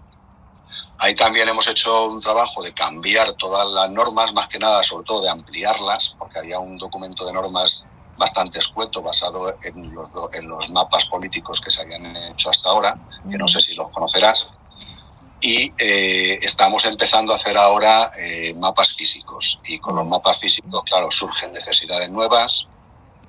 [0.98, 5.04] Ahí también hemos hecho un trabajo de cambiar todas las normas, más que nada, sobre
[5.04, 7.82] todo de ampliarlas, porque había un documento de normas
[8.16, 12.96] bastante escueto basado en los, en los mapas políticos que se habían hecho hasta ahora,
[13.28, 13.48] que no mm.
[13.48, 14.46] sé si los conocerás
[15.46, 19.60] y eh, estamos empezando a hacer ahora eh, mapas físicos.
[19.66, 22.66] Y con los mapas físicos, claro, surgen necesidades nuevas,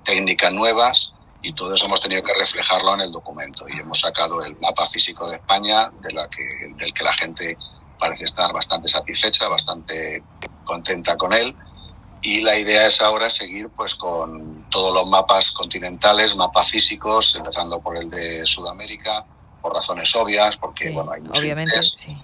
[0.06, 3.66] técnicas nuevas y todo eso hemos tenido que reflejarlo en el documento.
[3.68, 7.58] Y hemos sacado el mapa físico de España de la que, del que la gente
[8.00, 10.24] parece estar bastante satisfecha, bastante
[10.64, 11.54] contenta con él.
[12.22, 17.82] Y la idea es ahora seguir pues con todos los mapas continentales, mapas físicos, empezando
[17.82, 19.26] por el de Sudamérica,
[19.66, 22.16] por razones obvias, porque bueno, hay muchos obviamente, sí.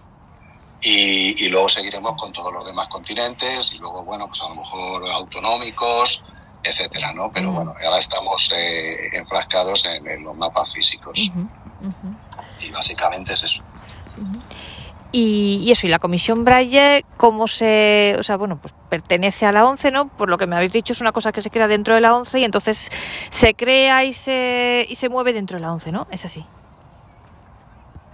[0.81, 4.57] y, y, luego seguiremos con todos los demás continentes y luego, bueno, pues a lo
[4.57, 6.23] mejor autonómicos,
[6.61, 7.31] etcétera, ¿no?
[7.31, 11.17] Pero bueno, ahora estamos eh, enfrascados en, los mapas físicos.
[12.59, 13.63] Y básicamente es eso.
[15.11, 18.15] Y, y, eso, y la comisión Braille, ¿cómo se.?
[18.19, 20.09] O sea, bueno, pues pertenece a la ONCE, ¿no?
[20.09, 22.15] Por lo que me habéis dicho, es una cosa que se crea dentro de la
[22.15, 22.91] ONCE y entonces
[23.31, 26.05] se crea y se, y se mueve dentro de la ONCE, ¿no?
[26.11, 26.45] Es así.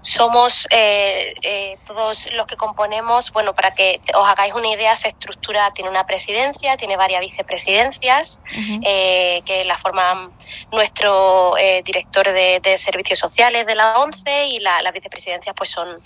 [0.07, 5.09] Somos eh, eh, todos los que componemos, bueno, para que os hagáis una idea, se
[5.09, 8.39] estructura, tiene una presidencia, tiene varias vicepresidencias,
[8.83, 10.31] eh, que la forman
[10.71, 15.99] nuestro director de, servicios sociales de la ONCE y la, las vicepresidencias pues son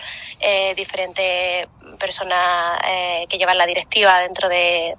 [0.76, 2.80] diferentes personas
[3.30, 4.96] que llevan la directiva dentro de,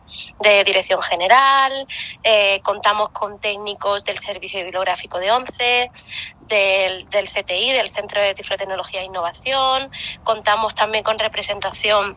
[0.64, 1.86] dirección general,
[2.62, 5.90] contamos con técnicos del servicio bibliográfico de ONCE,
[6.48, 9.90] del, del CTI, del Centro de Tiflotecnología e Innovación.
[10.24, 12.16] Contamos también con representación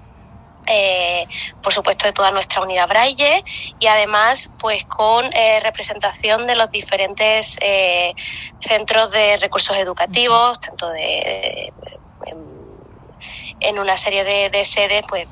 [0.67, 1.27] eh,
[1.61, 3.43] por supuesto de toda nuestra unidad Braille
[3.79, 8.15] y además pues con eh, representación de los diferentes eh,
[8.61, 11.71] centros de recursos educativos tanto de,
[13.59, 15.27] en, una serie de, de, sedes pues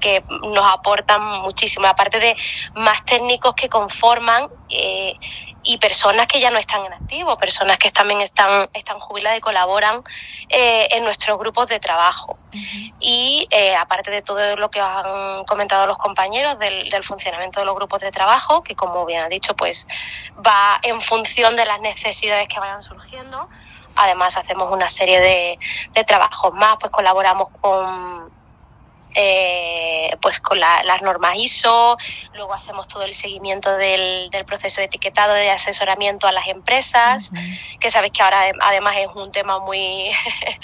[0.00, 2.36] que nos aportan muchísimo aparte de
[2.74, 4.48] más técnicos que conforman
[5.62, 9.40] y personas que ya no están en activo, personas que también están, están jubiladas y
[9.40, 10.02] colaboran
[10.48, 12.38] eh, en nuestros grupos de trabajo.
[12.98, 17.74] Y eh, aparte de todo lo que han comentado los compañeros del, funcionamiento de los
[17.74, 19.86] grupos de trabajo, que como bien ha dicho, pues
[20.44, 23.48] va en función de las necesidades que vayan surgiendo.
[23.96, 25.58] Además hacemos una serie de,
[25.92, 28.30] de trabajos más, pues colaboramos con
[29.14, 31.96] eh, pues con las normas ISO,
[32.34, 37.32] luego hacemos todo el seguimiento del, del, proceso de etiquetado, de asesoramiento a las empresas,
[37.80, 40.10] que sabéis que ahora además es un tema muy,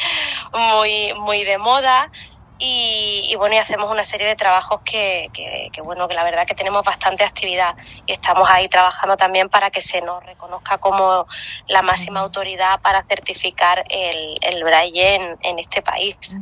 [0.52, 2.10] muy, muy de moda.
[2.58, 6.54] Y, bueno, y hacemos una serie de trabajos que, que, bueno, que la verdad que
[6.54, 7.74] tenemos bastante actividad
[8.06, 11.26] y estamos ahí trabajando también para que se nos reconozca como
[11.68, 16.36] la máxima autoridad para certificar el, el braille en, en este país.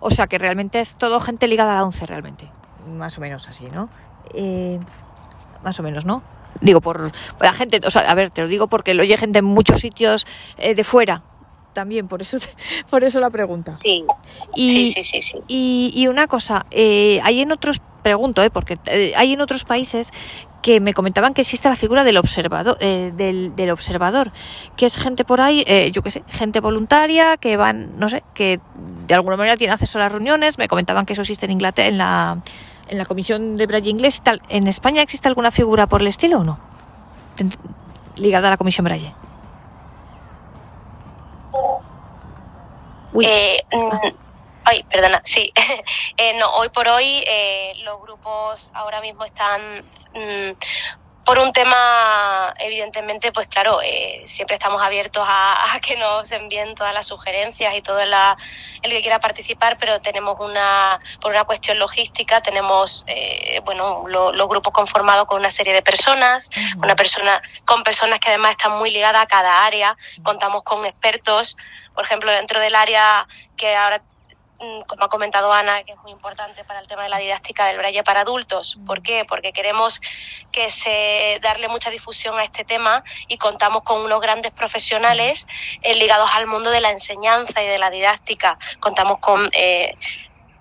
[0.00, 2.48] O sea que realmente es todo gente ligada a la ONCE realmente,
[2.86, 3.88] más o menos así, ¿no?
[4.34, 4.80] Eh,
[5.62, 6.22] más o menos, ¿no?
[6.60, 9.38] Digo, por, la gente, o sea, a ver, te lo digo porque lo oye gente
[9.38, 10.26] en muchos sitios
[10.58, 11.22] eh, de fuera,
[11.72, 12.38] también, por eso,
[12.90, 13.78] por eso la pregunta.
[13.82, 14.04] Sí,
[14.54, 19.12] y, sí, sí, sí, Y, una cosa, eh, hay en otros, pregunto, eh, porque eh,
[19.16, 20.12] hay en otros países
[20.62, 24.30] que me comentaban que existe la figura del observador, eh, del, del, observador,
[24.76, 28.60] que es gente por ahí, yo qué sé, gente voluntaria que van, no sé, que
[29.06, 30.58] de alguna manera tiene acceso a las reuniones.
[30.58, 32.42] Me comentaban que eso existe en Inglaterra, en la,
[32.88, 34.42] en la Comisión de Braille Inglés y tal.
[34.50, 36.60] ¿En España existe alguna figura por el estilo o no?
[38.16, 39.14] Ligada a la Comisión Braille.
[43.22, 44.16] Eh, mm,
[44.64, 45.52] ay, perdona, sí.
[46.16, 50.52] eh, no, hoy por hoy eh, los grupos ahora mismo están mm,
[51.30, 56.92] por un tema, evidentemente, pues claro, eh, siempre estamos abiertos a, que nos envíen todas
[56.92, 58.36] las sugerencias y todo la,
[58.82, 64.48] el que quiera participar, pero tenemos una, por una cuestión logística, tenemos, eh, bueno, los
[64.48, 68.90] grupos conformados con una serie de personas, una persona, con personas que además están muy
[68.90, 71.56] ligadas a cada área, contamos con expertos,
[71.94, 74.02] por ejemplo, dentro del área que ahora
[74.86, 77.78] como ha comentado Ana, que es muy importante para el tema de la didáctica del
[77.78, 78.76] braille para adultos.
[78.76, 78.84] Mm.
[78.84, 79.24] ¿Por qué?
[79.24, 80.00] Porque queremos
[80.52, 85.46] que se darle mucha difusión a este tema y contamos con unos grandes profesionales
[85.82, 88.58] eh, ligados al mundo de la enseñanza y de la didáctica.
[88.80, 89.96] Contamos con eh,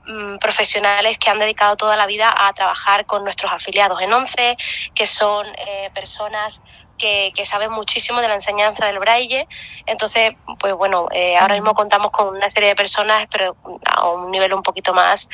[0.07, 4.55] mm, profesionales que han dedicado toda la vida a trabajar con nuestros afiliados en ONCE,
[4.95, 6.61] que son eh, personas
[6.99, 9.47] que, saben muchísimo de la enseñanza del braille.
[9.87, 14.29] Entonces, pues bueno, eh, ahora mismo contamos con una serie de personas, pero a un
[14.29, 15.27] nivel un poquito más...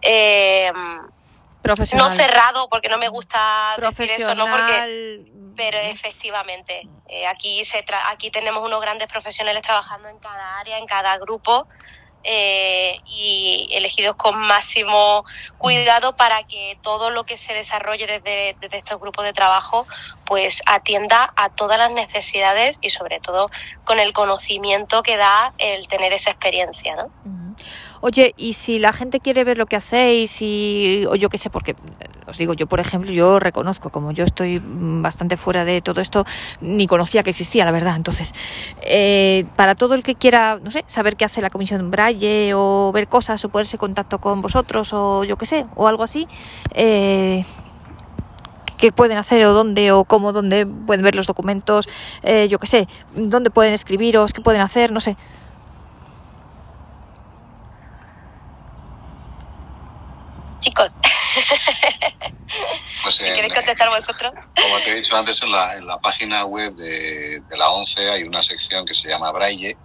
[0.00, 0.72] Eh,
[1.60, 2.10] Profesional.
[2.10, 4.46] No cerrado, porque no me gusta decir eso, ¿no?
[4.46, 5.24] Porque,
[5.56, 10.86] pero efectivamente, eh, aquí, se aquí tenemos unos grandes profesionales trabajando en cada área, en
[10.86, 11.66] cada grupo,
[12.24, 15.24] eh, y elegidos con máximo
[15.56, 19.86] cuidado para que todo lo que se desarrolle desde, estos grupos de trabajo
[20.24, 23.50] pues atienda a todas las necesidades y sobre todo
[23.84, 26.96] con el conocimiento que da el tener esa experiencia.
[26.96, 27.10] ¿no?
[28.00, 31.50] Oye, y si la gente quiere ver lo que hacéis y, o yo qué sé,
[31.50, 31.74] porque
[32.28, 36.24] os digo, yo por ejemplo, yo reconozco, como yo estoy bastante fuera de todo esto,
[36.60, 37.96] ni conocía que existía, la verdad.
[37.96, 38.34] Entonces,
[38.82, 42.92] eh, para todo el que quiera, no sé, saber qué hace la Comisión Braille o
[42.92, 46.28] ver cosas o ponerse en contacto con vosotros o yo qué sé, o algo así,
[46.74, 47.44] eh,
[48.76, 51.88] qué pueden hacer o dónde o cómo, dónde pueden ver los documentos,
[52.22, 55.16] eh, yo qué sé, dónde pueden escribiros, qué pueden hacer, no sé.
[60.60, 60.92] chicos.
[63.02, 64.32] Pues si queréis contestar vosotros.
[64.32, 68.10] Como te he dicho antes, en la, en la página web de, de, la ONCE
[68.10, 69.76] hay una sección que se llama Braille.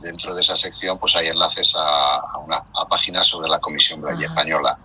[0.00, 4.78] Dentro de esa sección pues hay enlaces a, una página sobre la Comisión Braille Española.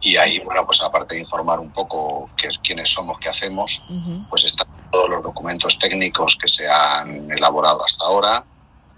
[0.00, 3.82] Y ahí, bueno, pues aparte de informar un poco qué, quiénes somos, qué hacemos,
[4.30, 8.44] pues están todos los documentos técnicos que se han elaborado hasta ahora,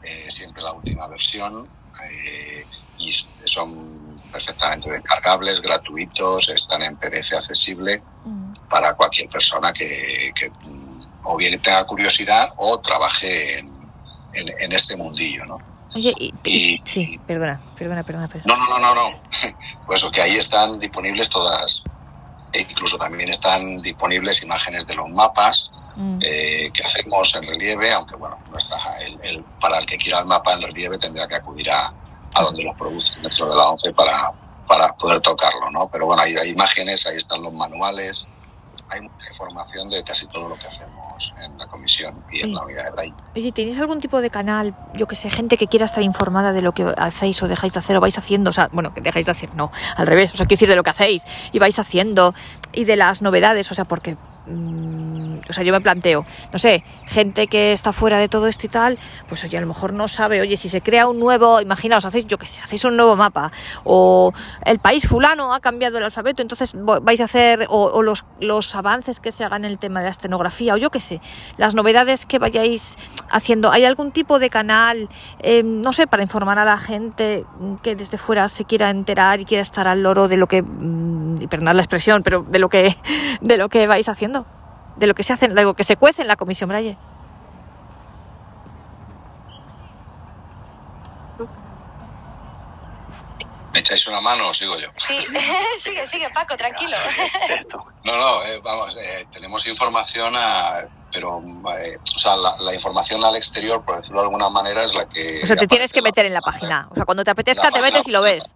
[0.02, 1.68] eh, siempre la última versión,
[2.04, 2.64] eh,
[2.98, 3.12] y
[3.44, 3.99] son
[4.30, 8.68] perfectamente descargables, gratuitos, están en PDF accesible mm.
[8.68, 10.32] para cualquier persona que,
[10.64, 13.70] mm, o bien tenga curiosidad o trabaje en,
[14.32, 15.58] en, este mundillo, ¿no?
[15.94, 16.14] Oye,
[16.44, 19.20] y, sí, perdona, perdona, perdona, No, no, no, no, no.
[19.86, 21.82] Pues que ahí están disponibles todas,
[22.52, 26.18] e incluso también están disponibles imágenes de los mapas mm.
[26.22, 30.26] eh, que hacemos en relieve, aunque bueno, no está el, para el que quiera el
[30.26, 31.92] mapa en relieve tendría que acudir a,
[32.34, 34.32] a donde los produce dentro de la ONCE para,
[34.66, 35.88] para poder tocarlo, ¿no?
[35.88, 38.24] Pero bueno, hay, hay imágenes, ahí están los manuales,
[38.88, 42.62] hay mucha información de casi todo lo que hacemos en la comisión y en la
[42.62, 43.14] unidad de Braille.
[43.36, 46.62] Oye, ¿tenéis algún tipo de canal, yo que sé, gente que quiera estar informada de
[46.62, 48.50] lo que hacéis o dejáis de hacer o vais haciendo?
[48.50, 50.76] O sea, bueno, que dejáis de hacer, no, al revés, o sea, quiero decir de
[50.76, 52.34] lo que hacéis y vais haciendo
[52.72, 54.16] y de las novedades, o sea, porque...
[54.50, 58.66] Mm, o sea, yo me planteo, no sé, gente que está fuera de todo esto
[58.66, 61.60] y tal, pues oye, a lo mejor no sabe, oye, si se crea un nuevo,
[61.60, 63.52] imaginaos, hacéis, yo qué sé, hacéis un nuevo mapa,
[63.84, 64.32] o
[64.64, 69.20] el país fulano ha cambiado el alfabeto, entonces vais a hacer, o, los, los avances
[69.20, 71.20] que se hagan en el tema de la estenografía, o yo qué sé,
[71.56, 72.96] las novedades que vayáis
[73.30, 73.70] haciendo.
[73.70, 75.08] ¿Hay algún tipo de canal,
[75.40, 77.44] em, no sé, para informar a la gente
[77.82, 81.42] que desde fuera se quiera enterar y quiera estar al loro de lo que, mm,
[81.42, 82.96] y perdonad la expresión, pero de lo que,
[83.40, 84.39] de lo que vais haciendo?
[84.96, 86.96] De lo que se hace, de lo que se cuece en la Comisión Braille.
[93.72, 94.88] ¿Me echáis una mano o sigo yo?
[94.98, 95.24] Sí,
[95.78, 96.96] sigue, sigue, Paco, tranquilo.
[98.02, 101.42] No, no, eh, vamos, eh, tenemos información, a, pero,
[101.78, 105.40] eh, o sea, la, información al exterior, por decirlo de alguna manera, es la que...
[105.42, 106.88] O sea, te tienes que meter en la página.
[106.90, 108.54] O sea, cuando te apetezca, te metes y lo ves.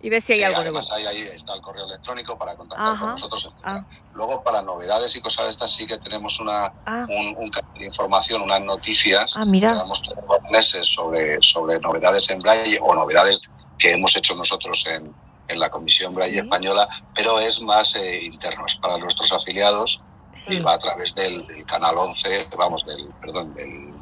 [0.00, 0.80] Y ves si hay algo nuevo.
[0.92, 3.50] Ahí, ahí, está el correo electrónico para contactar con nosotros.
[3.64, 3.82] Ah.
[4.14, 7.06] Luego, para novedades y cosas de estas, sí que tenemos una, ah.
[7.08, 9.72] un, de información, unas noticias ah, mira.
[9.72, 13.40] que damos todos los meses sobre, sobre novedades en Braille o novedades
[13.78, 15.14] que hemos hecho nosotros en,
[15.48, 20.00] en la Comisión Braille Española, pero es más eh, interno, es para nuestros afiliados
[20.48, 23.94] y va a través del, canal 11, vamos, del, perdón, del...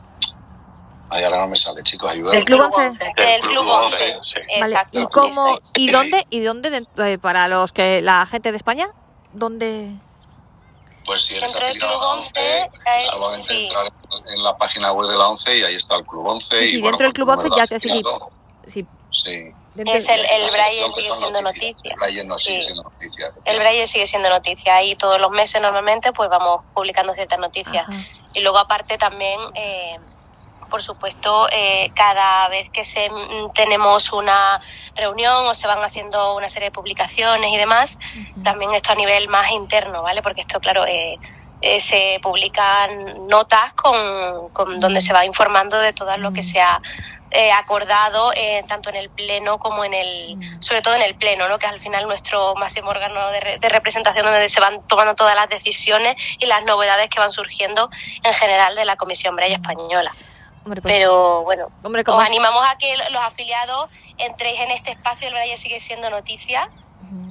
[1.15, 2.39] Ay, ahora no me sale, chicos, ayúdame.
[2.39, 2.99] ¿El Club 11?
[3.19, 4.17] El Club 11,
[4.61, 4.79] Vale.
[4.91, 6.27] ¿Y, cómo, ¿Y dónde?
[6.29, 8.89] ¿Y dónde, eh, para los que la gente de España?
[9.33, 9.93] ¿Dónde...?
[11.07, 13.65] Pues si eres afiliado a la 11, es, sí.
[13.67, 13.93] entrar
[14.27, 16.47] en la página web de la 11 y ahí está el Club 11.
[16.51, 18.03] Sí, sí y, dentro del Club 11 ya, sí, sí.
[18.67, 18.87] Sí.
[19.13, 19.55] sí.
[19.87, 21.93] Es el, el Braille sigue siendo noticia.
[21.93, 23.33] El Braille no sigue siendo noticia.
[23.45, 27.87] El Braille sigue siendo noticia y todos los meses normalmente pues vamos publicando ciertas noticias.
[28.33, 29.39] Y luego aparte también...
[29.55, 29.97] Eh,
[30.75, 34.61] por supuesto, eh, cada vez que se, mm, tenemos una
[34.97, 38.01] reunión o se van haciendo una serie de publicaciones y demás,
[38.43, 40.21] también esto a nivel más interno, ¿vale?
[40.21, 41.17] Porque esto, claro, eh,
[41.61, 46.61] eh, se publican notas con, con donde se va informando de todo lo que se
[46.61, 46.83] ha
[47.57, 48.33] acordado
[48.69, 51.73] tanto en el pleno como en el sobre todo en el pleno no que es
[51.73, 56.15] al final nuestro máximo órgano de, de, representación donde se van tomando todas las decisiones
[56.39, 57.91] y las novedades que van surgiendo
[58.23, 60.15] en general de la Comisión Breya Española
[60.65, 65.57] pues, Pero bueno, os animamos a que los afiliados entréis en este espacio, el Braille
[65.57, 66.71] sigue siendo noticia.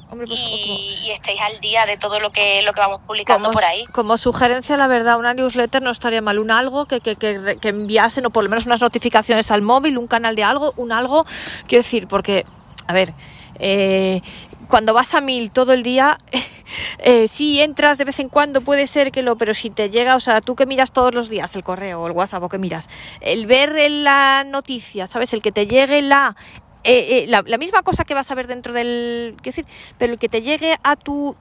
[0.09, 3.85] Pues, y, estéis al día de todo lo que lo que vamos publicando por ahí.
[3.87, 6.39] Como sugerencia, la verdad, una newsletter no estaría mal.
[6.39, 9.97] Un algo que, que, que, que enviasen, o por lo menos unas notificaciones al móvil,
[9.97, 11.25] un canal de algo, un algo.
[11.67, 12.45] Quiero decir, porque,
[12.87, 13.13] a ver,
[13.59, 14.21] eh,
[14.67, 16.17] cuando vas a mil todo el día,
[16.99, 20.15] eh, sí entras de vez en cuando, puede ser que lo, pero si te llega,
[20.15, 22.57] o sea, tú que miras todos los días el correo o el WhatsApp o que
[22.57, 22.89] miras,
[23.21, 25.33] el ver la noticia, ¿sabes?
[25.33, 26.35] El que te llegue la,
[26.83, 29.65] eh, eh, la, misma cosa que vas a ver dentro del, quiero decir,
[29.97, 31.35] pero el que te llegue a tu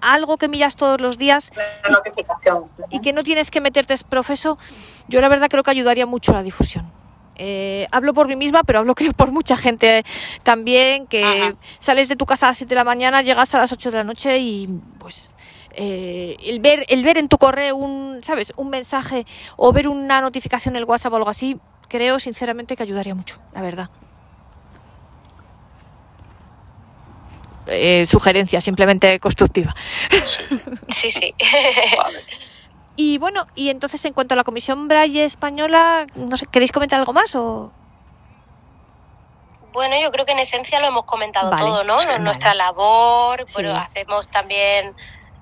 [0.00, 1.52] algo que miras todos los días
[2.90, 4.58] y, y que no tienes que meterte profeso,
[5.08, 6.92] yo la verdad creo que ayudaría mucho a la difusión.
[7.38, 10.04] Eh, hablo por mí misma, pero hablo creo por mucha gente
[10.42, 13.72] también, que sales de tu casa a las 7 de la mañana, llegas a las
[13.72, 14.68] 8 de la noche y
[14.98, 15.32] pues
[15.72, 18.52] eh, el, ver, el ver en tu correo un, ¿sabes?
[18.56, 22.82] un mensaje o ver una notificación en el WhatsApp o algo así, creo sinceramente que
[22.82, 23.90] ayudaría mucho, la verdad.
[27.68, 29.74] Eh, sugerencia simplemente constructiva.
[31.00, 31.34] Sí, sí.
[32.96, 36.98] Y bueno, y entonces en cuanto a la Comisión Braille Española, no sé, ¿queréis comentar
[36.98, 37.70] algo más o...?
[39.76, 42.02] Bueno, yo creo que en esencia lo hemos comentado todo, ¿no?
[42.18, 44.96] Nuestra labor, pero hacemos también,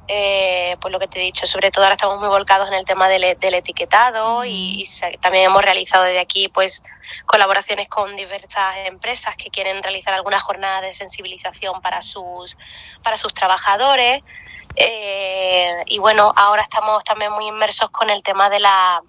[0.09, 2.84] eh, pues lo que te he dicho, sobre todo ahora estamos muy volcados en el
[2.84, 4.84] tema del, etiquetado y,
[5.20, 6.82] también hemos realizado desde aquí, pues,
[7.26, 12.57] colaboraciones con diversas empresas que quieren realizar alguna jornada de sensibilización para sus,
[13.05, 14.24] para sus trabajadores.
[14.77, 19.03] Eh, y bueno, ahora estamos también muy inmersos con el tema de la...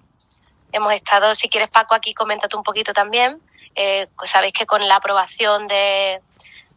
[0.72, 3.40] Hemos estado, si quieres Paco, aquí coméntate un poquito también,
[3.78, 6.22] Eh, sabéis que con la aprobación de,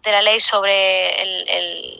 [0.03, 1.49] de la ley sobre el,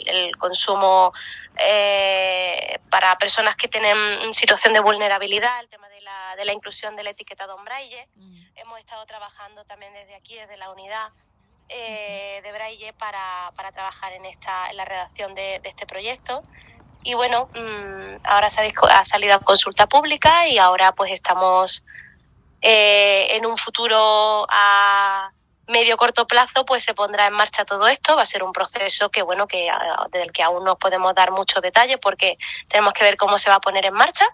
[0.08, 1.14] el, consumo
[1.58, 6.98] eh, para personas que tienen situación de vulnerabilidad, el tema de la, de la inclusión
[6.98, 8.08] del etiquetado en braille.
[8.16, 8.42] Mm.
[8.56, 11.10] Hemos estado trabajando también desde aquí, desde la unidad
[11.70, 16.44] eh, de braille, para, para, trabajar en, esta, en la redacción de, de este proyecto.
[17.04, 21.84] Y bueno, mm, ahora sabéis ha salido a consulta pública y ahora pues estamos
[22.62, 25.32] eh, en un futuro a
[25.68, 28.16] medio corto plazo pues se pondrá en marcha todo esto.
[28.16, 29.70] Va a ser un proceso que bueno que
[30.12, 32.38] del que aún no podemos dar muchos detalles porque
[32.68, 34.26] tenemos que ver cómo se va a poner en marcha.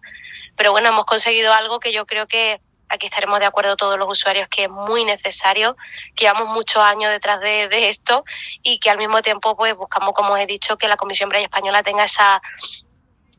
[0.56, 2.62] Pero bueno hemos conseguido algo que yo creo que
[2.96, 5.78] aquí estaremos de acuerdo todos los usuarios que es muy necesario.
[6.16, 8.24] Que llevamos muchos años detrás de, esto
[8.64, 11.46] y que al mismo tiempo pues buscamos como os he dicho que la Comisión Braille
[11.46, 12.42] Española tenga esa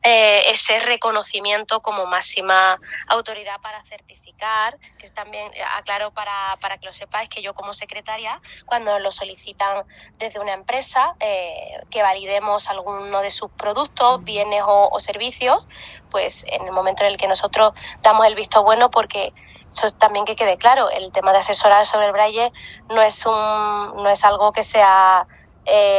[0.02, 2.78] eh, ese reconocimiento como máxima
[3.09, 7.74] autoridad para certificar, que también eh, aclaro para, para que lo sepáis que yo como
[7.74, 9.84] secretaria, cuando lo solicitan
[10.18, 15.66] desde una empresa, eh, que validemos alguno de sus productos, bienes o, servicios,
[16.12, 19.32] pues en el momento en el que nosotros damos el visto bueno, porque
[19.73, 22.53] eso también que quede claro, el tema de asesorar sobre el braille
[22.89, 25.27] no es, un, no es algo que sea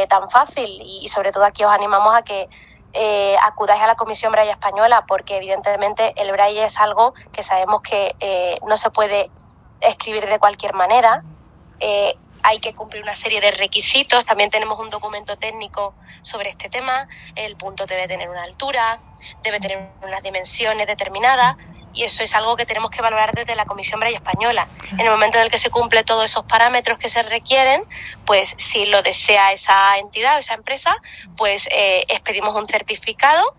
[0.08, 2.48] tan fácil y sobre todo aquí os animamos a que
[2.94, 7.82] eh, acudáis a la Comisión Braille Española porque evidentemente el braille es algo que sabemos
[7.82, 9.30] que eh, no se puede
[9.80, 11.22] escribir de cualquier manera.
[11.80, 14.24] Eh, hay que cumplir una serie de requisitos.
[14.24, 17.08] También tenemos un documento técnico sobre este tema.
[17.34, 19.00] El punto debe tener una altura,
[19.42, 21.56] debe tener unas dimensiones determinadas
[21.98, 24.68] y eso es algo que tenemos que valorar desde la Comisión Braille Española.
[24.92, 27.82] En el momento en el que se cumple todos esos parámetros que se requieren,
[28.24, 30.96] pues si lo desea esa entidad o esa empresa,
[31.36, 33.52] pues eh, expedimos un certificado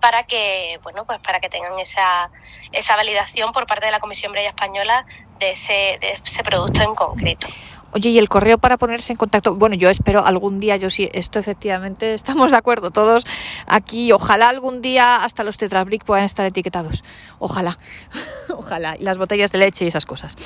[0.00, 2.30] para que bueno pues para que tengan esa,
[2.72, 5.04] esa validación por parte de la Comisión Braille Española
[5.38, 7.46] de ese, de ese producto en concreto.
[7.92, 9.56] Oye, ¿y el correo para ponerse en contacto?
[9.56, 13.24] Bueno, yo espero algún día, yo sí, esto efectivamente estamos de acuerdo todos
[13.66, 14.12] aquí.
[14.12, 17.02] Ojalá algún día hasta los tetrabric puedan estar etiquetados.
[17.38, 17.78] Ojalá,
[18.48, 18.96] ojalá.
[18.98, 20.36] Y las botellas de leche y esas cosas.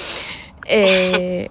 [0.67, 1.51] Eh,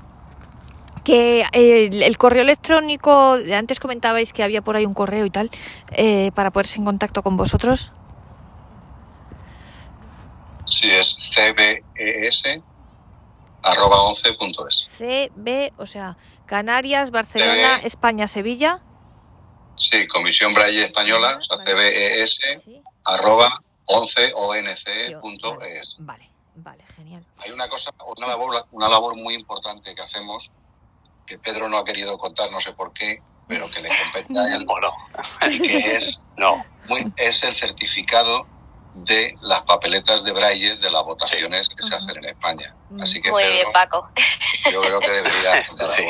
[1.03, 5.51] que eh, el correo electrónico, antes comentabais que había por ahí un correo y tal,
[5.91, 7.91] eh, para ponerse en contacto con vosotros.
[10.65, 12.63] Sí, es cbes
[13.63, 14.87] arroba 11.es.
[14.97, 18.81] CB, o sea, Canarias, Barcelona, España, Sevilla.
[19.75, 22.39] Sí, Comisión Braille Española, o sea, CBES,
[23.05, 25.95] arroba 11onc.es.
[25.99, 27.25] Vale, vale, genial.
[27.39, 30.51] Hay una cosa, una labor, una labor muy importante que hacemos,
[31.25, 34.55] que Pedro no ha querido contar, no sé por qué, pero que le compete a
[34.55, 34.65] él.
[34.67, 34.91] Bueno.
[35.49, 38.47] Y que es, no, muy, es el certificado
[38.93, 42.75] de las papeletas de braille de las votaciones que se hacen en España.
[43.01, 44.09] Así que, Muy bien, Paco.
[44.71, 46.05] Yo creo que debería sí.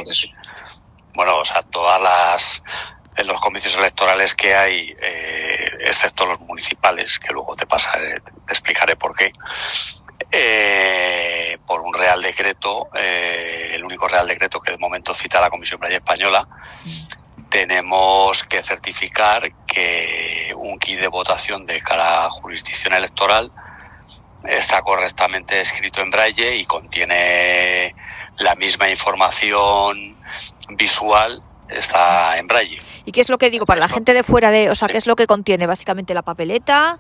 [1.13, 2.63] Bueno, o sea, todas las
[3.15, 8.53] en los comicios electorales que hay, eh, excepto los municipales, que luego te pasaré, te
[8.53, 9.31] explicaré por qué,
[10.31, 15.49] eh, por un real decreto, eh, el único real decreto que de momento cita la
[15.49, 16.47] Comisión Braille Española,
[17.49, 20.22] tenemos que certificar que
[20.63, 23.51] un kit de votación de cada jurisdicción electoral
[24.43, 27.95] está correctamente escrito en braille y contiene
[28.37, 30.17] la misma información
[30.69, 32.81] visual está en braille.
[33.05, 34.97] ¿Y qué es lo que digo para la gente de fuera de, o sea, qué
[34.97, 36.99] es lo que contiene básicamente la papeleta?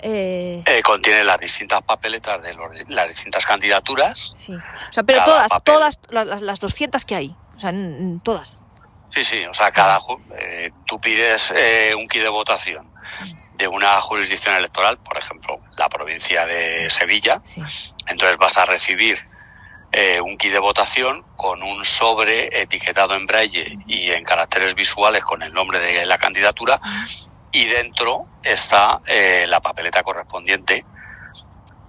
[0.00, 0.62] Eh...
[0.66, 2.56] Eh, contiene las distintas papeletas de
[2.88, 4.32] las distintas candidaturas.
[4.34, 4.54] Sí.
[4.54, 7.72] O sea, pero todas, todas las, las 200 que hay, o sea,
[8.22, 8.60] todas.
[9.14, 10.00] Sí, sí, o sea, cada
[10.38, 12.90] eh, tú pides eh, un kit de votación
[13.54, 17.42] de una jurisdicción electoral, por ejemplo, la provincia de Sevilla,
[18.06, 19.18] entonces vas a recibir
[19.92, 25.22] eh, un kit de votación con un sobre etiquetado en braille y en caracteres visuales
[25.24, 26.80] con el nombre de la candidatura
[27.50, 30.84] y dentro está eh, la papeleta correspondiente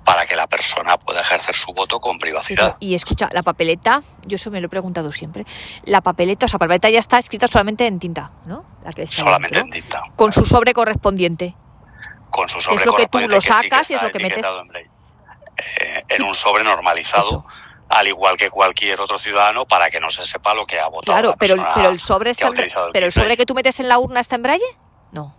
[0.03, 2.75] para que la persona pueda ejercer su voto con privacidad.
[2.79, 5.45] y escucha, la papeleta, yo eso me lo he preguntado siempre,
[5.83, 8.63] la papeleta, o sea, la papeleta ya está escrita solamente en tinta, ¿no?
[9.05, 10.01] solamente en tinta.
[10.15, 11.55] Con su sobre correspondiente.
[12.29, 14.45] Con su sobre Es lo que tú lo sacas y es lo que metes.
[14.45, 14.75] En,
[15.87, 17.45] eh, en un sobre normalizado.
[17.89, 21.13] Al igual que cualquier otro ciudadano, para que no se sepa lo que ha votado.
[21.13, 22.49] Claro, pero, pero el sobre está
[22.93, 24.77] pero el sobre que tú metes en la urna está en braille?
[25.11, 25.35] No.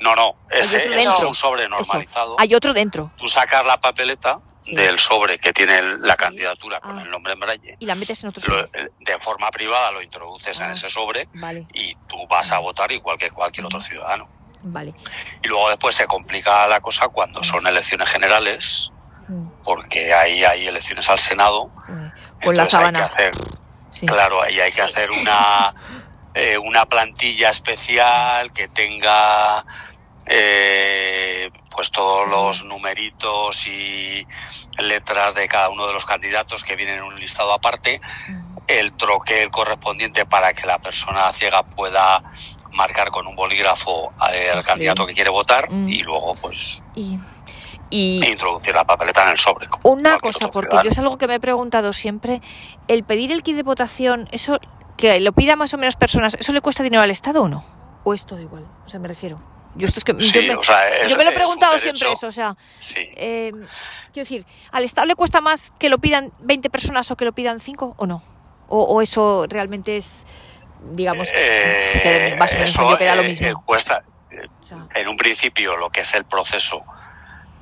[0.00, 2.36] No, no, ese es un sobre normalizado.
[2.38, 3.10] Hay otro dentro.
[3.18, 4.38] Tú sacas la papeleta
[4.72, 7.02] del sobre que tiene la candidatura con ah.
[7.02, 7.76] el nombre en braille.
[7.78, 8.62] Y la metes en otro sobre.
[8.74, 11.28] Eh, de forma privada lo introduces en ah, ese sobre
[11.72, 14.28] y tú vas a votar igual que cualquier otro ciudadano.
[14.62, 14.94] Vale.
[15.42, 18.90] Y luego después se complica la cosa cuando son elecciones generales,
[19.62, 21.70] porque ahí hay elecciones al Senado.
[22.42, 23.12] Con la sábana.
[24.06, 25.74] Claro, ahí hay que hacer una,
[26.34, 29.64] eh, una plantilla especial que tenga
[30.26, 34.26] eh, pues todos los numeritos y
[34.78, 38.00] letras de cada uno de los candidatos que vienen en un listado aparte,
[38.66, 42.20] el troquel correspondiente para que la persona ciega pueda
[42.72, 45.88] marcar con un bolígrafo al candidato que quiere votar mm.
[45.88, 49.68] y luego pues y, introducir la papeleta en el sobre.
[49.84, 52.40] Una cosa, porque yo es algo que me he preguntado siempre,
[52.88, 54.58] el pedir el kit de votación, eso
[54.96, 57.64] que lo pida más o menos personas, ¿eso le cuesta dinero al Estado o no?
[58.02, 58.66] ¿O es todo igual?
[58.84, 59.57] O sea, me refiero.
[59.78, 62.56] Yo, esto es que, yo, me, lo he preguntado siempre eso, o sea,
[62.96, 63.52] eh,
[64.12, 67.32] quiero decir, ¿al Estado le cuesta más que lo pidan 20 personas o que lo
[67.32, 68.22] pidan 5 o no?
[68.70, 70.26] O, eso realmente es,
[70.92, 73.64] digamos, que eh, más o menos queda lo eh, mismo?
[73.64, 74.02] cuesta,
[74.94, 76.84] en un principio, lo que es el proceso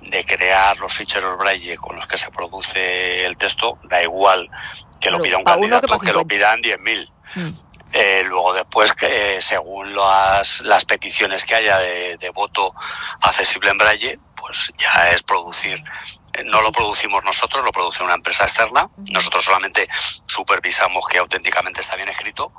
[0.01, 4.49] de crear los ficheros Braille con los que se produce el texto, da igual
[5.01, 7.11] que lo pida un candidato que, lo pidan 10.000.
[7.99, 12.75] Eh, luego después, que según las, las peticiones que haya de, de, voto
[13.23, 15.83] accesible en braille, pues ya es producir.
[16.35, 18.91] Eh, no lo producimos nosotros, lo produce una empresa externa.
[18.99, 19.89] Nosotros solamente
[20.27, 22.53] supervisamos que auténticamente está bien escrito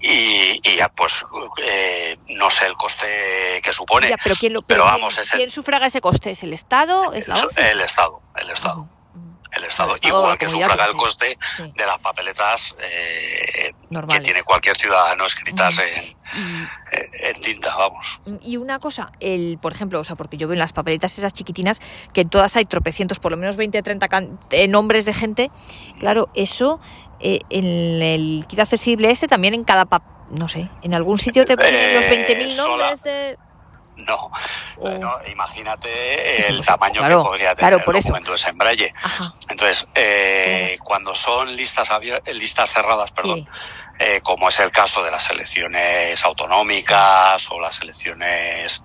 [0.00, 1.22] y, y, ya pues
[1.58, 4.16] eh, no sé el coste que supone.
[4.24, 6.30] pero ¿quién, lo, pero, vamos, ¿quién sufraga ese coste?
[6.30, 7.12] ¿Es el Estado?
[7.12, 8.88] ¿Es la El Estado, el Estado
[9.68, 13.74] Estado, igual que sufraga el coste de las papeletas eh,
[14.08, 16.16] que tiene cualquier ciudadano escritas en,
[17.12, 18.20] en, tinta, vamos.
[18.42, 21.32] Y una cosa, el, por ejemplo, o sea, porque yo veo en las papeletas esas
[21.32, 21.80] chiquitinas
[22.12, 24.08] que en todas hay tropecientos, por lo menos 20 30
[24.50, 25.50] eh, nombres de gente,
[25.98, 26.80] claro, eso
[27.20, 29.86] eh, en el kit accesible ese también en cada,
[30.30, 33.38] no sé, en algún sitio te ponen los 20.000 nombres de...
[34.04, 34.30] No,
[35.30, 38.94] imagínate el tamaño que podría tener el documento de Braille.
[39.48, 41.88] Entonces, eh, cuando son listas
[42.32, 43.48] listas cerradas, perdón,
[43.98, 48.82] eh, como es el caso de las elecciones autonómicas o las elecciones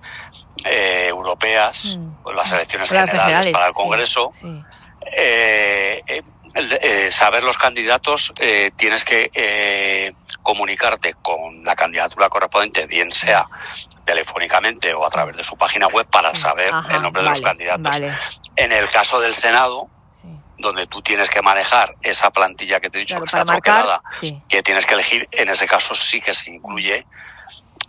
[0.64, 2.08] eh, europeas mm.
[2.24, 4.30] o las elecciones generales, para el Congreso,
[7.10, 8.32] saber los candidatos
[8.76, 13.46] tienes que comunicarte con la candidatura correspondiente, bien sea
[14.08, 17.92] telefónicamente o a través de su página web para saber el nombre de los candidatos.
[18.56, 19.90] En el caso del Senado,
[20.56, 24.00] donde tú tienes que manejar esa plantilla que te he dicho que está troquelada,
[24.48, 27.06] que tienes que elegir, en ese caso sí que se incluye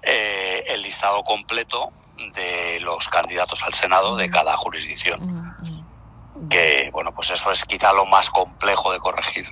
[0.02, 1.94] eh, el listado completo
[2.36, 5.56] de los candidatos al Senado de cada jurisdicción.
[6.50, 9.50] Que, bueno, pues eso es quizá lo más complejo de corregir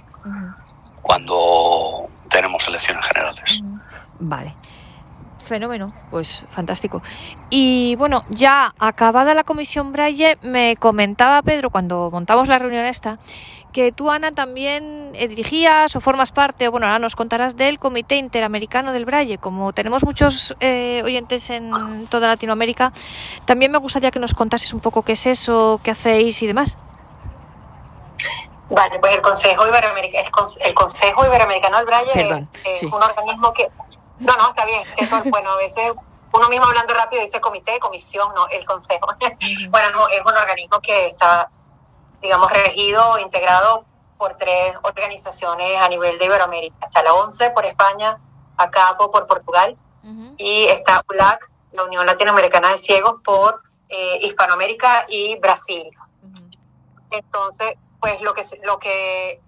[1.01, 3.61] cuando tenemos elecciones generales.
[4.19, 4.53] Vale.
[5.47, 7.01] Fenómeno, pues fantástico.
[7.49, 13.17] Y bueno, ya acabada la comisión Braille, me comentaba Pedro cuando montamos la reunión esta,
[13.73, 17.79] que tú, Ana, también eh, dirigías o formas parte, o bueno, ahora nos contarás del
[17.79, 19.37] Comité Interamericano del Braille.
[19.37, 22.91] Como tenemos muchos eh, oyentes en toda Latinoamérica,
[23.45, 26.77] también me gustaría que nos contases un poco qué es eso, qué hacéis y demás.
[28.69, 30.27] Vale, pues el Consejo Iberoamericano,
[30.59, 33.69] el Consejo Iberoamericano del Braille es, un organismo que
[34.19, 34.83] no, no, está bien.
[34.97, 35.91] Eso, bueno, a veces
[36.33, 39.07] uno mismo hablando rápido dice comité, comisión, no, el consejo.
[39.69, 41.49] bueno, no, es un organismo que está,
[42.21, 43.85] digamos, regido, integrado
[44.17, 46.87] por tres organizaciones a nivel de Iberoamérica.
[46.87, 48.19] Está la ONCE por España,
[48.57, 49.77] ACAPO por Portugal
[50.37, 55.89] y está ULAC, la Unión Latinoamericana de Ciegos, por eh, Hispanoamérica y Brasil.
[57.11, 59.41] Entonces, pues lo que lo que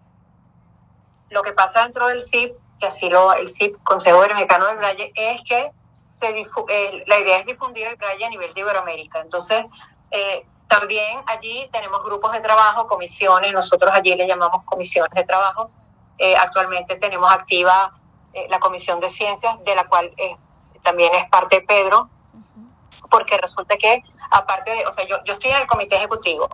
[1.30, 5.12] lo que pasa dentro del CIP que así lo, el CIP, Consejo Iberoamericano del Braille,
[5.16, 5.72] es que
[6.16, 9.20] se eh, la idea es difundir el Braille a nivel de Iberoamérica.
[9.22, 9.66] Entonces,
[10.12, 15.72] eh, también allí tenemos grupos de trabajo, comisiones, nosotros allí le llamamos comisiones de trabajo.
[16.18, 17.94] Eh, actualmente tenemos activa
[18.50, 20.14] la Comisión de Ciencias, de la cual
[20.84, 22.10] también es parte Pedro,
[23.10, 26.48] porque resulta que, aparte de, o sea, yo, yo estoy en el comité ejecutivo,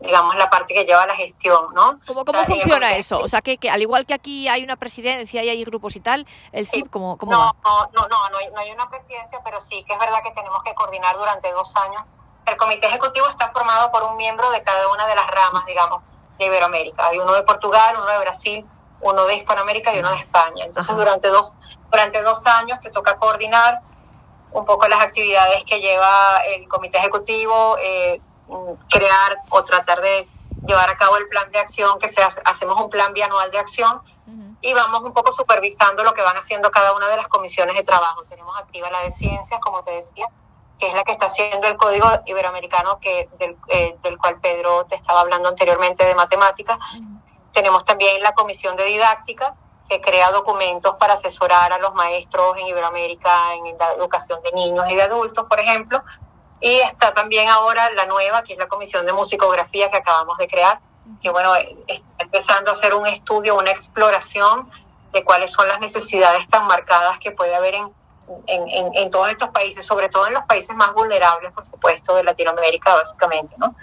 [0.00, 1.98] digamos, la parte que lleva la gestión, ¿no?
[2.06, 3.18] ¿Cómo, cómo funciona eso?
[3.20, 6.00] O sea, que, que, al igual que aquí hay una presidencia y hay grupos y
[6.00, 9.40] tal, el CIP, ¿cómo, cómo no, No, no, no, no hay, no hay una presidencia,
[9.44, 12.02] pero sí que es verdad que tenemos que coordinar durante dos años.
[12.46, 16.02] El comité ejecutivo está formado por un miembro de cada una de las ramas, digamos,
[16.38, 17.08] de Iberoamérica.
[17.08, 18.66] Hay uno de Portugal, uno de Brasil,
[19.00, 20.64] uno de Hispanoamérica y uno de España.
[20.64, 21.56] Entonces, durante dos,
[21.90, 23.80] durante dos años te toca coordinar
[24.52, 28.20] un poco las actividades que lleva el comité ejecutivo, eh,
[28.88, 30.28] crear o tratar de
[30.66, 32.10] llevar a cabo el plan de acción, que
[32.44, 34.02] hacemos un plan bianual de acción
[34.60, 37.84] y vamos un poco supervisando lo que van haciendo cada una de las comisiones de
[37.84, 38.24] trabajo.
[38.24, 40.26] Tenemos activa la de ciencias, como te decía,
[40.78, 44.84] que es la que está haciendo el código iberoamericano que del, eh, del cual Pedro
[44.86, 46.78] te estaba hablando anteriormente de matemáticas.
[47.52, 49.54] Tenemos también la comisión de didáctica,
[49.88, 54.84] que crea documentos para asesorar a los maestros en Iberoamérica en la educación de niños
[54.90, 56.02] y de adultos, por ejemplo.
[56.60, 60.48] Y está también ahora la nueva, que es la comisión de musicografía que acabamos de
[60.48, 60.80] crear,
[61.22, 61.54] que bueno,
[61.86, 64.70] está empezando a hacer un estudio, una exploración
[65.12, 67.92] de cuáles son las necesidades tan marcadas que puede haber en,
[68.46, 72.24] en, en, todos estos países, sobre todo en los países más vulnerables, por supuesto, de
[72.24, 73.74] Latinoamérica, básicamente, ¿no?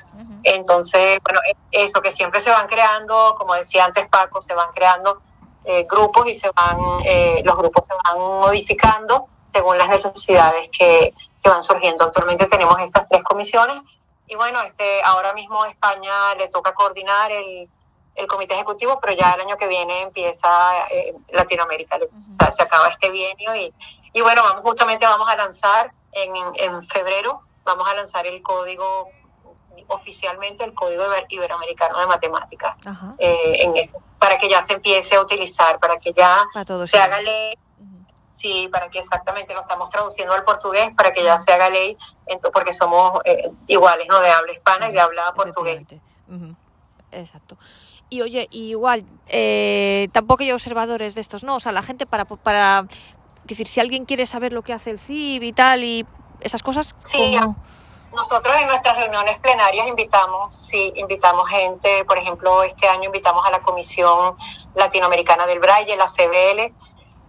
[0.43, 1.39] Entonces, bueno,
[1.71, 5.21] eso que siempre se van creando, como decía antes Paco, se van creando
[5.63, 11.13] eh, grupos y se van, eh, los grupos se van modificando según las necesidades que,
[11.45, 12.05] que van surgiendo.
[12.05, 13.83] Actualmente tenemos estas tres comisiones
[14.25, 17.69] y bueno, este, ahora mismo España le toca coordinar el,
[18.15, 22.63] el comité ejecutivo, pero ya el año que viene empieza eh, Latinoamérica, o sea, se
[22.63, 23.71] acaba este bienio y,
[24.11, 29.09] y bueno, vamos justamente vamos a lanzar en, en febrero, vamos a lanzar el código
[29.87, 32.75] oficialmente el Código Iberoamericano de Matemáticas
[33.19, 36.43] eh, para que ya se empiece a utilizar, para que ya
[36.87, 37.55] se haga ley.
[38.35, 41.97] Sí, para que exactamente lo estamos traduciendo al portugués, para que ya se haga ley,
[42.53, 44.19] porque somos eh, iguales, ¿no?
[44.19, 45.85] De habla hispana y de habla portugués.
[47.13, 47.57] Exacto.
[48.09, 51.55] Y oye, igual, eh, tampoco hay observadores de estos, ¿no?
[51.55, 52.85] O sea, la gente para, para
[53.45, 56.05] decir, si alguien quiere saber lo que hace el CIB y tal, y
[56.41, 57.39] esas cosas, sí,
[58.15, 63.51] nosotros en nuestras reuniones plenarias invitamos, sí, invitamos gente, por ejemplo, este año invitamos a
[63.51, 64.35] la Comisión
[64.73, 66.73] Latinoamericana del Braille, la CBL,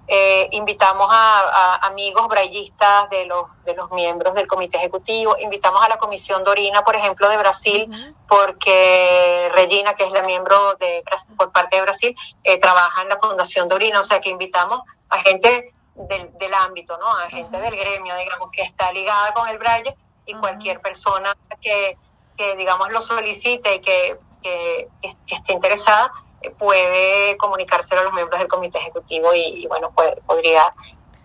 [0.09, 5.89] eh, invitamos a, amigos braillistas de los, de los miembros del comité ejecutivo, invitamos a
[5.89, 11.03] la Comisión Dorina, por ejemplo, de Brasil, porque Regina, que es la miembro de
[11.37, 15.19] por parte de Brasil, eh, trabaja en la Fundación Dorina, o sea que invitamos a
[15.19, 17.07] gente del, del ámbito, ¿no?
[17.07, 19.95] A gente del gremio, digamos, que está ligada con el braille
[20.27, 21.97] y cualquier persona que,
[22.37, 24.89] que, digamos, lo solicite y que, que,
[25.27, 26.13] esté interesada
[26.59, 30.75] puede comunicárselo a los miembros del comité ejecutivo y, bueno, pues, podría,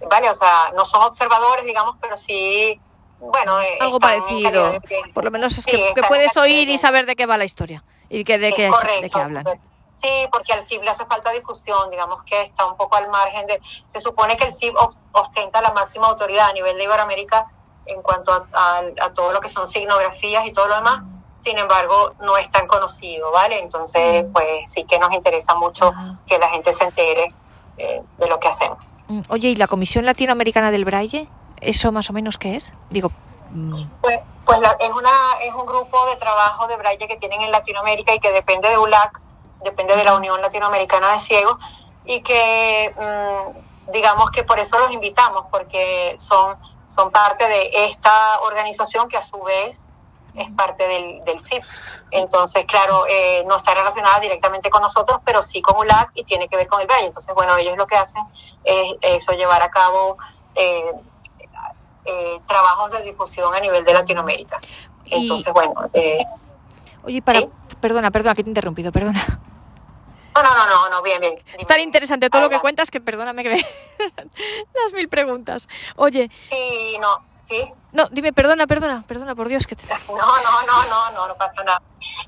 [0.09, 2.79] vale, o sea, no son observadores, digamos, pero sí,
[3.19, 3.61] bueno.
[3.61, 4.73] Eh, Algo parecido,
[5.13, 8.23] por lo menos es que, puedes oír y saber de qué va la historia y
[8.23, 8.69] que, de, qué,
[9.01, 9.45] de qué hablan.
[10.01, 13.45] Sí, porque al CIB le hace falta difusión, digamos que está un poco al margen
[13.45, 13.61] de...
[13.85, 14.73] Se supone que el CIB
[15.11, 17.51] ostenta la máxima autoridad a nivel de Iberoamérica
[17.85, 18.81] en cuanto a,
[19.13, 21.03] todo lo que son signografías y todo lo demás,
[21.43, 23.59] sin embargo, no es tan conocido, ¿vale?
[23.59, 25.91] Entonces, pues sí que nos interesa mucho
[26.27, 27.33] que la gente se entere
[27.77, 28.77] eh, de lo que hacemos.
[29.07, 31.27] Mm, oye, ¿y la Comisión Latinoamericana del Braille?
[31.59, 32.73] ¿Eso más o menos qué es?
[32.89, 33.11] Digo...
[33.51, 33.85] Mm.
[34.01, 35.11] Pues, pues es, una,
[35.43, 38.77] es un grupo de trabajo de Braille que tienen en Latinoamérica y que depende de
[38.77, 39.19] ULAC,
[39.63, 41.57] depende de la Unión Latinoamericana de Ciegos,
[42.05, 46.57] y que mm, digamos que por eso los invitamos, porque son
[46.93, 49.85] son parte de esta organización que a su vez
[50.35, 51.63] es parte del, del CIP.
[52.11, 56.47] Entonces, claro, eh, no está relacionada directamente con nosotros, pero sí con ULAC y tiene
[56.49, 57.07] que ver con el Valle.
[57.07, 58.23] Entonces, bueno, ellos lo que hacen
[58.63, 60.17] es eso, llevar a cabo
[60.55, 60.91] eh,
[62.05, 64.57] eh, trabajos de difusión a nivel de Latinoamérica.
[65.05, 65.73] Entonces, bueno.
[67.03, 67.41] Oye, para,
[67.79, 69.21] perdona, perdona, que te he interrumpido, perdona.
[70.35, 71.35] No, no, no, no, bien, bien.
[71.57, 73.57] Es tan interesante todo lo que cuentas que perdóname que me...
[74.83, 75.67] las mil preguntas.
[75.97, 76.29] Oye.
[76.49, 77.73] Sí, no, sí.
[77.91, 79.87] No, dime, perdona, perdona, perdona, por Dios que te...
[80.07, 81.81] No, no, no, no, no, no pasa nada.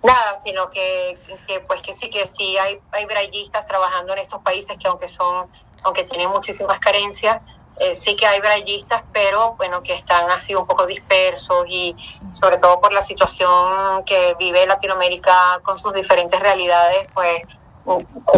[0.04, 1.18] Nada, sino que,
[1.48, 5.08] que pues que sí, que sí hay, hay braillistas trabajando en estos países que aunque
[5.08, 5.50] son,
[5.84, 7.42] aunque tienen muchísimas carencias,
[7.80, 11.96] eh, sí que hay braillistas, pero bueno, que están así un poco dispersos y
[12.32, 17.42] sobre todo por la situación que vive Latinoamérica con sus diferentes realidades, pues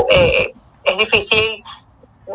[0.09, 1.63] eh, es difícil,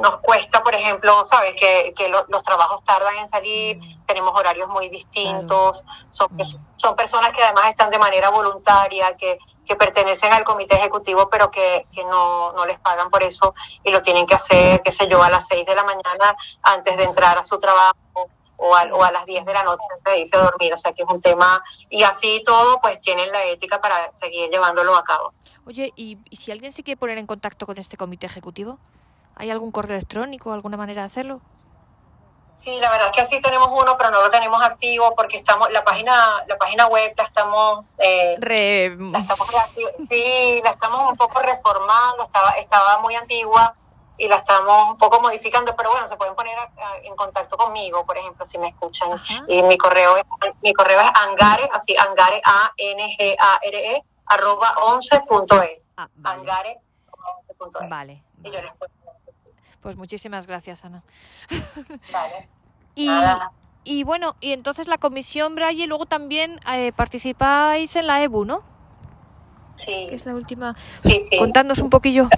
[0.00, 4.88] nos cuesta, por ejemplo, sabes que, que los trabajos tardan en salir, tenemos horarios muy
[4.88, 6.42] distintos, son, mm.
[6.76, 11.50] son personas que además están de manera voluntaria, que, que pertenecen al comité ejecutivo, pero
[11.50, 15.06] que, que no, no les pagan por eso y lo tienen que hacer, qué sé
[15.08, 18.82] yo, a las 6 de la mañana antes de entrar a su trabajo o a,
[18.92, 20.74] o a las 10 de la noche antes de irse a dormir.
[20.74, 24.50] O sea que es un tema, y así todo, pues tienen la ética para seguir
[24.50, 25.32] llevándolo a cabo.
[25.66, 28.78] Oye, ¿y, si alguien se quiere poner en contacto con este comité ejecutivo?
[29.40, 31.40] ¿Hay algún correo electrónico, alguna manera de hacerlo?
[32.58, 35.70] Sí, la verdad es que sí tenemos uno, pero no lo tenemos activo porque estamos
[35.70, 38.36] la página la página web la estamos, eh,
[40.06, 43.74] sí, la estamos un poco reformando, estaba estaba muy antigua
[44.18, 46.58] y la estamos un poco modificando, pero bueno, se pueden poner
[47.02, 49.08] en contacto conmigo, por ejemplo, si me escuchan.
[49.48, 50.24] Y mi correo es
[50.60, 55.90] mi correo es angare, así angare a n g a r e arroba 11.es.
[55.96, 56.78] Ah, vale.
[57.88, 58.22] Vale.
[59.80, 61.02] Pues muchísimas gracias, Ana.
[62.12, 62.48] Vale.
[62.94, 63.10] y,
[63.84, 68.62] y bueno, y entonces la Comisión Braille luego también eh, participáis en la EBU, ¿no?
[69.76, 70.06] Sí.
[70.08, 70.76] Que es la última.
[71.02, 71.38] Sí, sí.
[71.38, 72.28] Contándonos un poquillo.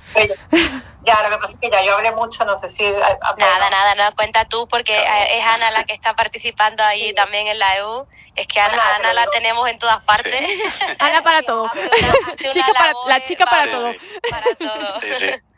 [1.05, 2.84] Ya, lo que pasa es que ya yo hablé mucho, no sé si...
[2.84, 7.49] Nada, nada, no, cuenta tú porque eh, es Ana la que está participando ahí también
[7.49, 8.07] en la EU.
[8.36, 10.49] Es que Ana, Ana, la tenemos en todas partes.
[11.01, 11.68] Ana para todo.
[12.53, 13.93] chica para, la chica para, todo.
[14.30, 15.01] Para todo.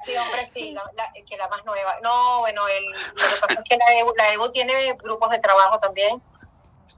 [0.04, 1.96] Sí, hombre, sí, la, que la más nueva.
[2.02, 5.38] No, bueno, el, lo que pasa es que la EU, la EU tiene grupos de
[5.38, 6.20] trabajo también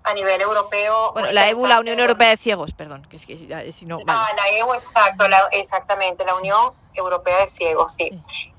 [0.07, 1.13] a nivel europeo.
[1.13, 3.37] Bueno, la EBU, la Unión Europea de Ciegos, perdón, que es que
[3.73, 3.99] si no.
[4.07, 8.11] Ah, la EU, exacto, la, exactamente, la Unión Europea de Ciegos, sí.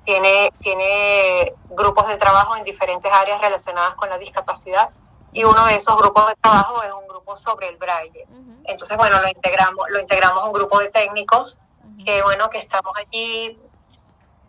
[0.03, 4.89] Tiene, tiene grupos de trabajo en diferentes áreas relacionadas con la discapacidad
[5.31, 8.25] y uno de esos grupos de trabajo es un grupo sobre el braille.
[8.65, 11.57] Entonces, bueno, lo integramos, lo integramos un grupo de técnicos
[12.03, 13.57] que, bueno, que estamos allí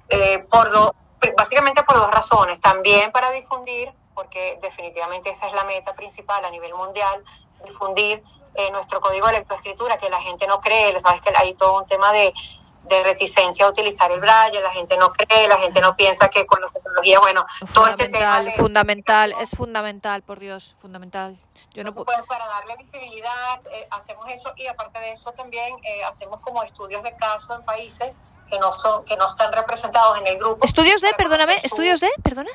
[0.08, 0.92] eh, por dos,
[1.36, 2.60] básicamente por dos razones.
[2.60, 7.22] También para difundir porque definitivamente esa es la meta principal a nivel mundial,
[7.64, 8.20] difundir
[8.54, 11.86] eh, nuestro código de lectoescritura, que la gente no cree, sabes que hay todo un
[11.86, 12.34] tema de,
[13.04, 16.60] reticencia a utilizar el braille, la gente no cree, la gente no piensa que con
[16.60, 21.36] la tecnología, bueno, todo este tema fundamental, es fundamental, por Dios, fundamental.
[21.74, 22.06] Yo no puedo...
[22.26, 27.02] para darle visibilidad eh, hacemos eso y aparte de eso también eh, hacemos como estudios
[27.02, 28.16] de caso en países
[28.48, 30.64] que no son que no están representados en el grupo.
[30.64, 32.50] Estudios de, perdóname, estudios de, perdona.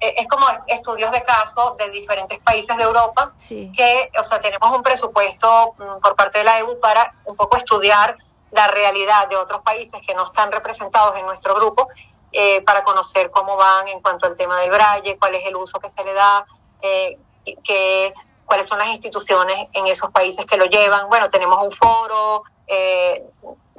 [0.00, 4.70] Eh, es como estudios de caso de diferentes países de Europa, que, o sea, tenemos
[4.76, 8.16] un presupuesto mm, por parte de la EU para un poco estudiar
[8.50, 11.88] la realidad de otros países que no están representados en nuestro grupo,
[12.32, 15.80] eh, para conocer cómo van en cuanto al tema del braille, cuál es el uso
[15.80, 16.46] que se le da,
[16.80, 17.18] eh,
[17.64, 18.14] que,
[18.44, 21.08] cuáles son las instituciones en esos países que lo llevan.
[21.08, 23.24] Bueno, tenemos un foro, eh,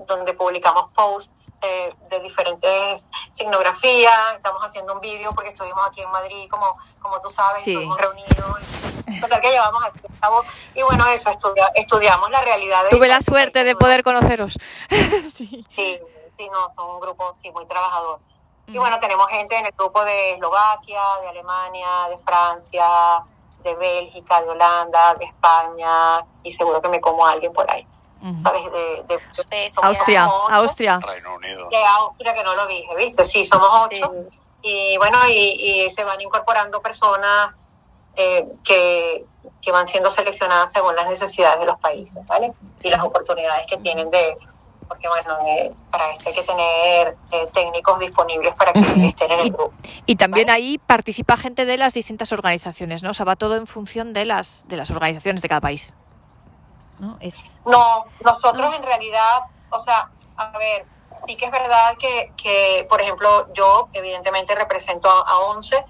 [0.05, 6.11] donde publicamos posts eh, de diferentes signografías, estamos haciendo un vídeo porque estuvimos aquí en
[6.11, 8.59] Madrid, como, como tú sabes, estuvimos reunidos,
[9.19, 9.99] total que llevamos así,
[10.75, 12.83] y bueno, eso, estudia, estudiamos la realidad.
[12.89, 14.57] Tuve la suerte de poder conoceros.
[15.31, 15.65] sí.
[15.75, 15.99] sí,
[16.37, 18.19] sí, no, son un grupo sí, muy trabajador.
[18.67, 22.85] Y bueno, tenemos gente en el grupo de Eslovaquia, de Alemania, de Francia,
[23.63, 27.85] de Bélgica, de Holanda, de España, y seguro que me como a alguien por ahí.
[28.21, 29.19] De,
[29.81, 30.99] Austria, Austria.
[30.99, 31.69] Reino Unido.
[31.69, 33.25] De Austria, que no lo dije, ¿viste?
[33.25, 34.11] Sí, somos ocho.
[34.61, 37.55] Y bueno, y, se van incorporando personas
[38.15, 39.25] eh, que,
[39.61, 42.53] que van siendo seleccionadas según las necesidades de los países, ¿vale?
[42.83, 44.37] Y las oportunidades que tienen de,
[44.91, 49.39] porque bueno, eh, para esto hay que tener eh, técnicos disponibles para que estén en
[49.39, 49.73] el grupo.
[50.05, 53.11] Y también ahí participa gente de las distintas organizaciones, ¿no?
[53.11, 55.95] O sea, va todo en función de las, de las organizaciones de cada país.
[57.01, 57.17] ¿No?
[57.19, 57.59] Es...
[57.65, 59.41] No, nosotros en realidad,
[59.71, 60.85] o sea, a ver,
[61.25, 65.83] sí que es verdad que, que por ejemplo, yo evidentemente represento a, 11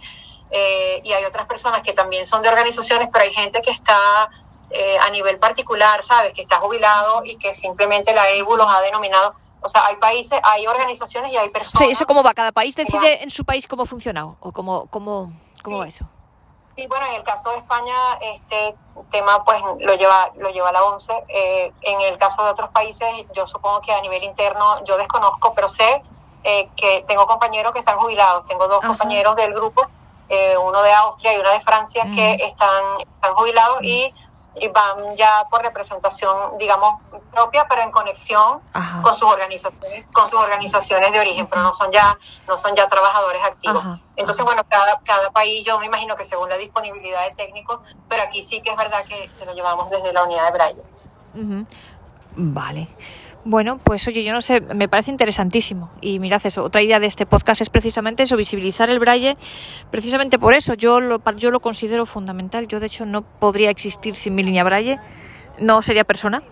[0.51, 4.29] eh, y hay otras personas que también son de organizaciones, pero hay gente que está
[4.69, 6.33] eh, a nivel particular, ¿sabes?
[6.33, 9.35] Que está jubilado y que simplemente la EBU los ha denominado.
[9.61, 11.77] O sea, hay países, hay organizaciones y hay personas.
[11.77, 12.33] Sí, eso cómo va.
[12.33, 16.07] Cada país decide en su país cómo funciona o cómo, cómo, cómo va eso.
[16.75, 18.75] Sí, bueno, en el caso de España, este
[19.11, 21.13] tema pues lo lleva, lo lleva la ONCE.
[21.27, 25.53] Eh, en el caso de otros países, yo supongo que a nivel interno, yo desconozco,
[25.53, 26.01] pero sé
[26.43, 28.45] eh, que tengo compañeros que están jubilados.
[28.45, 29.85] Tengo dos compañeros del grupo,
[30.29, 34.13] eh, uno de Austria y uno de Francia, que están, están jubilados y
[34.55, 38.59] y van ya por representación, digamos, propia, pero en conexión
[39.01, 42.87] con sus organizaciones, con sus organizaciones de origen, pero no son ya, no son ya
[42.89, 43.83] trabajadores activos.
[44.15, 47.79] Entonces, bueno, cada, cada país, yo me imagino que según la disponibilidad de técnicos,
[48.09, 50.81] pero aquí sí que es verdad que, lo llevamos desde la unidad de Braille.
[52.35, 52.89] Vale.
[53.43, 55.89] Bueno, pues oye, yo no sé, me parece interesantísimo.
[55.99, 59.35] Y mirad eso, otra idea de este podcast es precisamente eso, visibilizar el braille.
[59.89, 62.67] Precisamente por eso yo lo, yo lo considero fundamental.
[62.67, 64.99] Yo de hecho no podría existir sin mi línea braille,
[65.59, 66.43] no sería persona.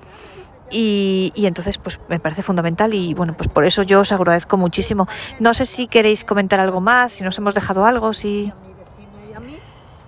[0.71, 4.55] Y, y, entonces pues me parece fundamental y bueno pues por eso yo os agradezco
[4.55, 5.07] muchísimo
[5.39, 8.53] no sé si queréis comentar algo más si nos hemos dejado algo si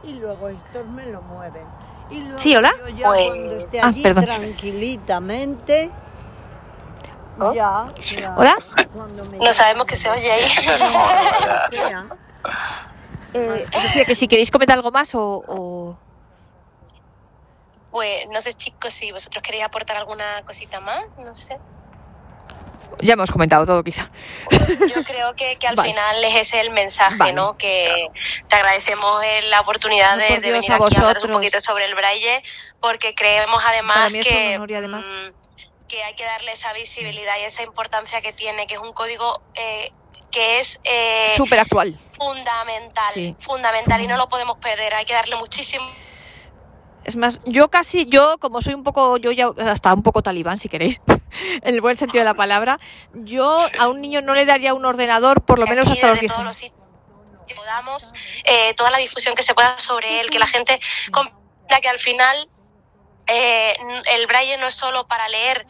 [0.03, 1.63] y luego estos me lo mueven
[2.35, 4.25] sí hola pues, ah, perdón.
[4.25, 5.89] tranquilitamente
[7.53, 7.87] ya,
[8.37, 8.57] ¿Hola?
[9.39, 10.43] No sabemos que se oye ahí.
[13.33, 15.97] eh, decía que si queréis comentar algo más o,
[17.91, 21.57] Pues no sé chicos si vosotros queréis aportar alguna cosita más, no sé.
[22.99, 24.09] Ya hemos comentado todo, quizá.
[24.51, 27.57] Yo creo que, que al final es ese el mensaje, ¿no?
[27.57, 28.07] Que
[28.47, 32.43] te agradecemos la oportunidad de, venir aquí a hablar un poquito sobre el braille,
[32.79, 34.55] porque creemos además que.
[34.55, 35.05] además.
[35.05, 35.40] Mm,
[35.91, 39.41] que hay que darle esa visibilidad y esa importancia que tiene, que es un código
[39.55, 39.91] eh,
[40.31, 41.93] que es eh, súper actual.
[42.17, 45.85] Fundamental, fundamental y no lo podemos perder, hay que darle muchísimo.
[47.03, 50.57] Es más, yo casi, yo como soy un poco, yo ya hasta un poco talibán,
[50.57, 51.01] si queréis,
[51.61, 52.79] en el buen sentido de la palabra,
[53.13, 56.37] yo a un niño no le daría un ordenador por lo menos hasta los 10
[56.37, 56.61] años.
[57.53, 58.13] Podamos,
[58.45, 60.79] eh, toda la difusión que se pueda sobre él, que la gente
[61.11, 62.49] comprenda que al final
[63.27, 63.75] eh,
[64.13, 65.65] el braille no es solo para leer,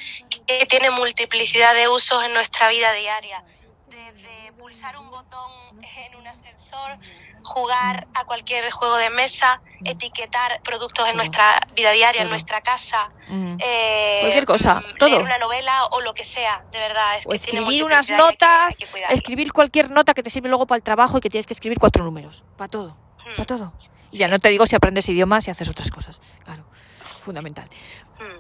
[0.47, 3.43] que tiene multiplicidad de usos en nuestra vida diaria.
[3.88, 6.97] Desde pulsar un botón en un ascensor
[7.43, 13.12] jugar a cualquier juego de mesa, etiquetar productos en nuestra vida diaria, en nuestra casa.
[13.60, 15.20] Eh, cualquier cosa, mm, todo.
[15.20, 17.20] una novela o lo que sea, de verdad.
[17.26, 18.78] o escribir unas notas,
[19.10, 21.80] escribir cualquier nota que te sirve luego para el trabajo y que tienes que escribir
[21.80, 22.43] cuatro números.
[22.58, 22.97] Para todo,
[23.36, 23.74] para todo.
[24.12, 26.22] Y ya no te digo si aprendes idiomas y haces otras cosas.
[27.22, 27.69] Fundamental.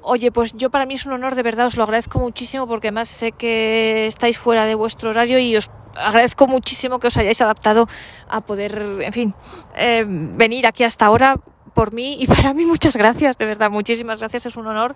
[0.01, 2.87] Oye, pues yo para mí es un honor, de verdad, os lo agradezco muchísimo porque
[2.87, 7.41] además sé que estáis fuera de vuestro horario y os agradezco muchísimo que os hayáis
[7.41, 7.87] adaptado
[8.27, 9.35] a poder, en fin,
[9.75, 11.35] eh, venir aquí hasta ahora
[11.73, 14.95] por mí y para mí muchas gracias, de verdad, muchísimas gracias, es un honor,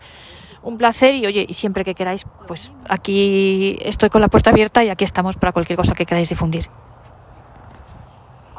[0.64, 4.84] un placer y oye, y siempre que queráis, pues aquí estoy con la puerta abierta
[4.84, 6.70] y aquí estamos para cualquier cosa que queráis difundir.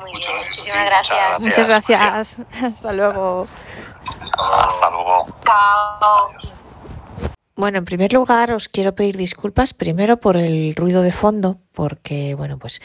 [0.00, 1.40] Muy bien, muchísimas gracias.
[1.40, 2.36] Muchas gracias.
[2.62, 3.46] Hasta luego.
[4.06, 5.26] Hasta luego.
[5.44, 6.56] Chao.
[7.56, 12.34] Bueno, en primer lugar os quiero pedir disculpas primero por el ruido de fondo, porque
[12.34, 12.82] bueno, pues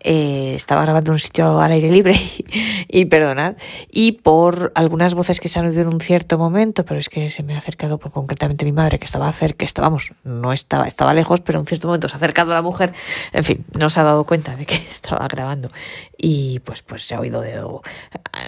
[0.00, 2.14] eh, estaba grabando en un sitio al aire libre
[2.88, 3.56] y, perdonad,
[3.90, 7.30] y por algunas voces que se han oído en un cierto momento, pero es que
[7.30, 11.14] se me ha acercado por concretamente mi madre que estaba cerca, estábamos, no estaba, estaba
[11.14, 12.92] lejos, pero en un cierto momento se ha acercado a la mujer,
[13.32, 15.70] en fin, no se ha dado cuenta de que estaba grabando
[16.18, 17.62] y pues pues se ha oído de,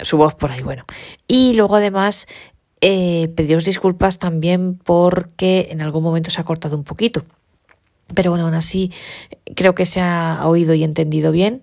[0.02, 0.84] su voz por ahí, bueno.
[1.26, 2.26] Y luego además
[2.80, 7.24] eh, pediros disculpas también porque en algún momento se ha cortado un poquito.
[8.14, 8.92] Pero bueno, aún así
[9.54, 11.62] creo que se ha oído y entendido bien.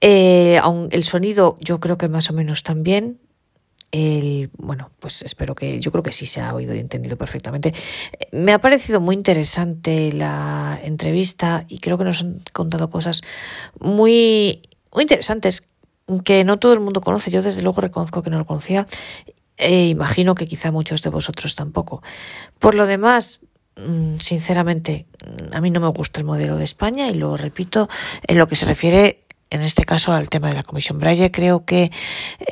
[0.00, 0.60] Eh,
[0.90, 3.18] el sonido yo creo que más o menos también.
[3.90, 7.72] El, bueno, pues espero que yo creo que sí se ha oído y entendido perfectamente.
[8.32, 13.22] Me ha parecido muy interesante la entrevista y creo que nos han contado cosas
[13.80, 14.62] muy,
[14.92, 15.68] muy interesantes
[16.24, 17.30] que no todo el mundo conoce.
[17.30, 18.86] Yo desde luego reconozco que no lo conocía
[19.56, 22.02] e imagino que quizá muchos de vosotros tampoco.
[22.58, 23.40] Por lo demás,
[23.76, 25.06] mm, sinceramente,
[25.52, 27.88] a mí no me gusta el modelo de España y lo repito
[28.26, 31.64] en lo que se refiere en este caso al tema de la Comisión Braille creo
[31.64, 31.92] que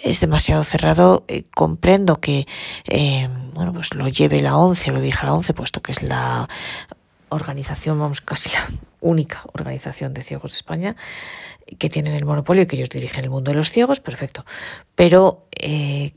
[0.05, 1.25] es demasiado cerrado.
[1.27, 2.47] Eh, comprendo que
[2.87, 6.49] eh, bueno pues lo lleve la ONCE, lo dirija la ONCE, puesto que es la
[7.29, 8.69] organización, vamos, casi la
[9.01, 10.97] única organización de ciegos de España
[11.79, 14.45] que tienen el monopolio y que ellos dirigen el mundo de los ciegos, perfecto.
[14.95, 16.15] Pero eh,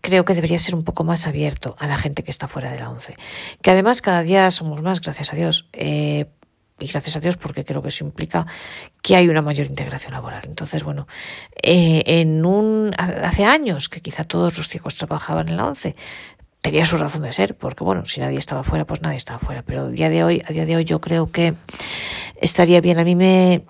[0.00, 2.78] creo que debería ser un poco más abierto a la gente que está fuera de
[2.78, 3.16] la ONCE.
[3.62, 5.68] Que además cada día somos más, gracias a Dios.
[5.72, 6.26] Eh,
[6.78, 8.46] y gracias a Dios porque creo que eso implica
[9.00, 10.42] que hay una mayor integración laboral.
[10.44, 11.06] Entonces, bueno,
[11.62, 15.94] eh, en un hace años que quizá todos los ciegos trabajaban en la ONCE,
[16.60, 19.62] tenía su razón de ser, porque bueno, si nadie estaba fuera, pues nadie estaba fuera.
[19.62, 21.54] Pero a día de hoy, a día de hoy yo creo que
[22.40, 22.98] estaría bien.
[22.98, 23.64] A mí me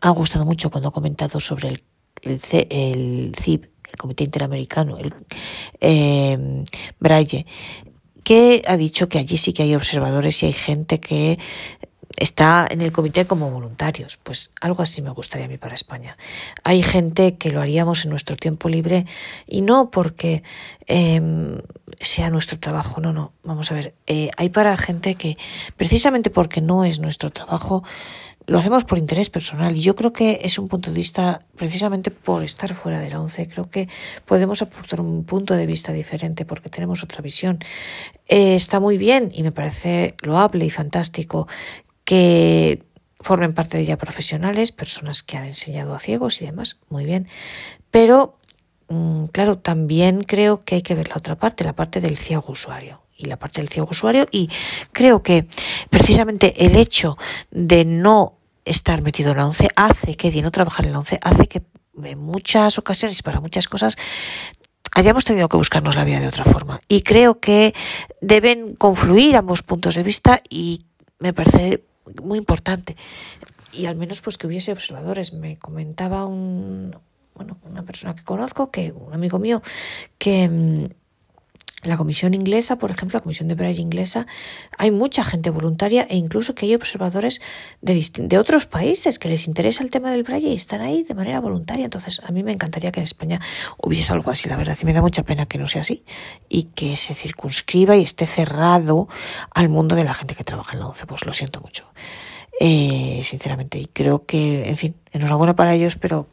[0.00, 1.82] ha gustado mucho cuando ha comentado sobre el,
[2.22, 2.40] el,
[2.70, 5.14] el CIP, el Comité Interamericano, el
[5.80, 6.64] eh,
[6.98, 7.46] Braille,
[8.24, 11.38] que ha dicho que allí sí que hay observadores y hay gente que
[12.16, 14.18] está en el comité como voluntarios.
[14.22, 16.16] Pues algo así me gustaría a mí para España.
[16.64, 19.06] Hay gente que lo haríamos en nuestro tiempo libre
[19.46, 20.42] y no porque
[20.86, 21.60] em,
[22.00, 23.32] sea nuestro trabajo, no, no.
[23.44, 25.36] Vamos a ver, eh, hay para gente que
[25.76, 27.84] precisamente porque no es nuestro trabajo,
[28.46, 32.10] lo hacemos por interés personal y yo creo que es un punto de vista, precisamente
[32.10, 33.88] por estar fuera de la ONCE, creo que
[34.24, 37.58] podemos aportar un punto de vista diferente porque tenemos otra visión.
[38.28, 41.48] Eh, está muy bien y me parece loable y fantástico
[42.04, 42.84] que
[43.18, 47.26] formen parte de ella profesionales, personas que han enseñado a ciegos y demás, muy bien.
[47.90, 48.38] Pero,
[48.88, 52.44] mm, claro, también creo que hay que ver la otra parte, la parte del ciego
[52.48, 54.50] usuario y la parte del ciego usuario y
[54.92, 55.46] creo que
[55.90, 57.16] precisamente el hecho
[57.50, 58.35] de no
[58.66, 61.62] estar metido en la ONCE hace que, de no trabajar en la ONCE, hace que
[62.02, 63.96] en muchas ocasiones y para muchas cosas
[64.94, 66.80] hayamos tenido que buscarnos la vida de otra forma.
[66.88, 67.74] Y creo que
[68.20, 70.84] deben confluir ambos puntos de vista y
[71.18, 71.84] me parece
[72.22, 72.96] muy importante.
[73.72, 75.32] Y al menos pues que hubiese observadores.
[75.32, 76.96] Me comentaba un,
[77.34, 79.62] bueno, una persona que conozco, que un amigo mío,
[80.18, 80.90] que
[81.86, 84.26] la comisión inglesa, por ejemplo, la comisión de Braille inglesa,
[84.78, 87.40] hay mucha gente voluntaria e incluso que hay observadores
[87.80, 91.14] de, de otros países que les interesa el tema del Braille y están ahí de
[91.14, 91.84] manera voluntaria.
[91.84, 93.40] Entonces, a mí me encantaría que en España
[93.82, 96.04] hubiese algo así, la verdad, y me da mucha pena que no sea así
[96.48, 99.08] y que se circunscriba y esté cerrado
[99.52, 101.06] al mundo de la gente que trabaja en la ONCE.
[101.06, 101.84] Pues lo siento mucho,
[102.60, 103.78] eh, sinceramente.
[103.78, 106.28] Y creo que, en fin, enhorabuena para ellos, pero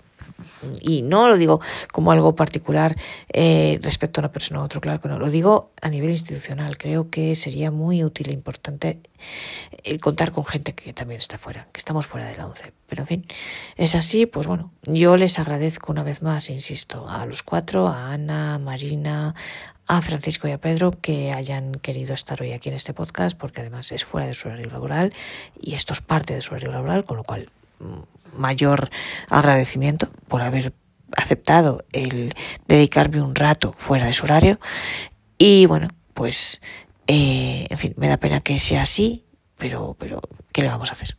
[0.81, 1.61] y no lo digo
[1.91, 2.95] como algo particular
[3.31, 6.77] eh, respecto a una persona u otro, claro que no, lo digo a nivel institucional.
[6.77, 8.99] Creo que sería muy útil e importante
[9.83, 12.73] el contar con gente que también está fuera, que estamos fuera de la ONCE.
[12.87, 13.25] Pero en fin,
[13.75, 18.13] es así, pues bueno, yo les agradezco una vez más, insisto, a los cuatro, a
[18.13, 19.33] Ana, a Marina,
[19.87, 23.61] a Francisco y a Pedro que hayan querido estar hoy aquí en este podcast, porque
[23.61, 25.13] además es fuera de su horario laboral
[25.59, 27.49] y esto es parte de su horario laboral, con lo cual
[27.79, 28.89] mm, mayor
[29.29, 30.73] agradecimiento por haber
[31.15, 32.33] aceptado el
[32.67, 34.59] dedicarme un rato fuera de su horario.
[35.37, 36.61] Y bueno, pues
[37.07, 39.25] eh, en fin, me da pena que sea así,
[39.57, 40.21] pero, pero
[40.51, 41.17] ¿qué le vamos a hacer?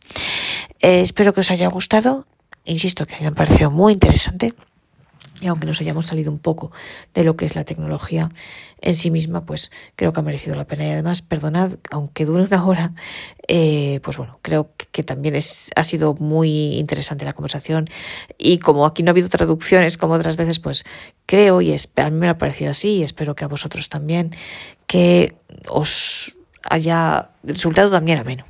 [0.80, 2.26] Eh, espero que os haya gustado,
[2.64, 4.54] insisto que me ha parecido muy interesante
[5.40, 6.70] y aunque nos hayamos salido un poco
[7.12, 8.30] de lo que es la tecnología
[8.80, 10.86] en sí misma, pues creo que ha merecido la pena.
[10.86, 12.92] Y además, perdonad, aunque dure una hora,
[13.48, 17.88] eh, pues bueno, creo que, también es, ha sido muy interesante la conversación.
[18.38, 20.84] Y como aquí no ha habido traducciones como otras veces, pues
[21.26, 24.30] creo, y a mí me ha parecido así, y espero que a vosotros también,
[24.86, 25.34] que
[25.68, 26.36] os
[26.68, 28.44] haya resultado también ameno.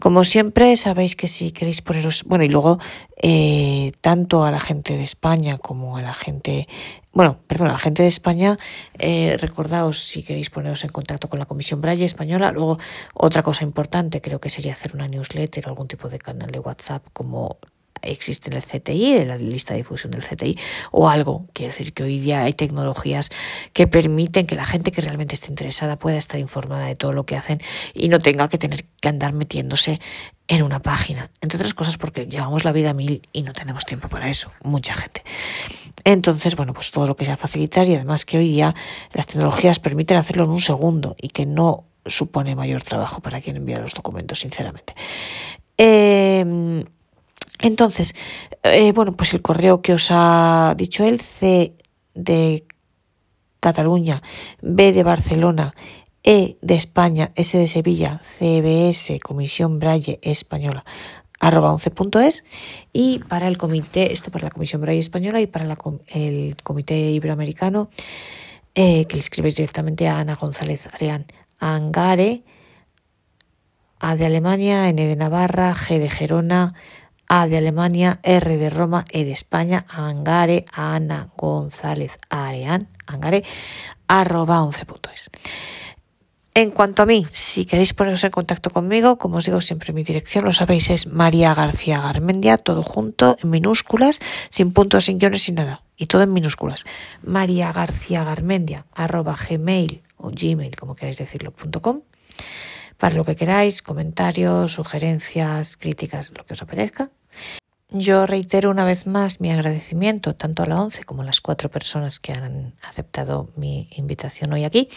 [0.00, 2.78] Como siempre, sabéis que si queréis poneros, bueno, y luego
[3.22, 6.68] eh, tanto a la gente de España como a la gente,
[7.12, 8.58] bueno, perdón, a la gente de España,
[8.98, 12.52] eh, recordaos si queréis poneros en contacto con la Comisión Braille Española.
[12.52, 12.78] Luego,
[13.14, 16.58] otra cosa importante creo que sería hacer una newsletter o algún tipo de canal de
[16.58, 17.58] WhatsApp como
[18.04, 20.58] existe en el CTI, en la lista de difusión del CTI,
[20.90, 21.46] o algo.
[21.52, 23.30] Quiere decir que hoy día hay tecnologías
[23.72, 27.26] que permiten que la gente que realmente esté interesada pueda estar informada de todo lo
[27.26, 27.60] que hacen
[27.92, 30.00] y no tenga que tener que andar metiéndose
[30.48, 31.30] en una página.
[31.40, 34.50] Entre otras cosas porque llevamos la vida a mil y no tenemos tiempo para eso,
[34.62, 35.22] mucha gente.
[36.04, 38.74] Entonces, bueno, pues todo lo que sea facilitar y además que hoy día
[39.12, 43.56] las tecnologías permiten hacerlo en un segundo y que no supone mayor trabajo para quien
[43.56, 44.94] envía los documentos, sinceramente.
[45.78, 46.84] Eh,
[47.60, 48.14] entonces,
[48.62, 51.74] eh, bueno, pues el correo que os ha dicho él, C
[52.14, 52.66] de
[53.60, 54.22] Cataluña,
[54.60, 55.72] B de Barcelona,
[56.22, 60.84] E de España, S de Sevilla, CBS, Comisión Braille Española,
[61.38, 62.44] arroba 11.es
[62.92, 65.66] y para el comité, esto para la Comisión Braille Española y para
[66.08, 67.90] el Comité Iberoamericano,
[68.74, 71.26] eh, que le escribes directamente a Ana González Areán,
[71.58, 72.42] Angare,
[74.00, 76.74] A de Alemania, N de Navarra, G de Gerona,
[77.36, 83.42] a de Alemania, R de Roma, E de España, Angare, Ana González Areán, Angare,
[84.06, 85.30] arroba 11.es.
[86.54, 90.04] En cuanto a mí, si queréis poneros en contacto conmigo, como os digo siempre, mi
[90.04, 95.42] dirección, lo sabéis, es María García Garmendia, todo junto, en minúsculas, sin puntos, sin guiones,
[95.42, 96.84] sin nada, y todo en minúsculas.
[97.24, 102.02] María García Garmendia, arroba gmail o gmail, como queráis decirlo, punto com
[102.98, 107.10] para lo que queráis, comentarios, sugerencias, críticas, lo que os apetezca.
[107.90, 111.70] Yo reitero una vez más mi agradecimiento tanto a la ONCE como a las cuatro
[111.70, 114.88] personas que han aceptado mi invitación hoy aquí.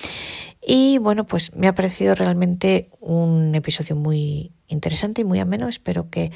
[0.65, 5.67] Y bueno, pues me ha parecido realmente un episodio muy interesante y muy ameno.
[5.67, 6.31] Espero que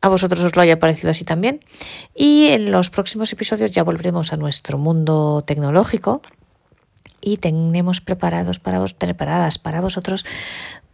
[0.00, 1.60] a vosotros os lo haya parecido así también.
[2.14, 6.22] Y en los próximos episodios ya volveremos a nuestro mundo tecnológico
[7.20, 10.24] y tenemos preparados para vos, preparadas para vosotros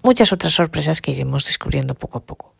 [0.03, 2.55] muchas otras sorpresas que iremos descubriendo poco a poco.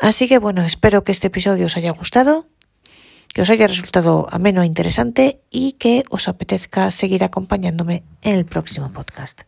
[0.00, 2.46] Así que bueno, espero que este episodio os haya gustado,
[3.28, 8.46] que os haya resultado ameno e interesante y que os apetezca seguir acompañándome en el
[8.46, 9.42] próximo podcast.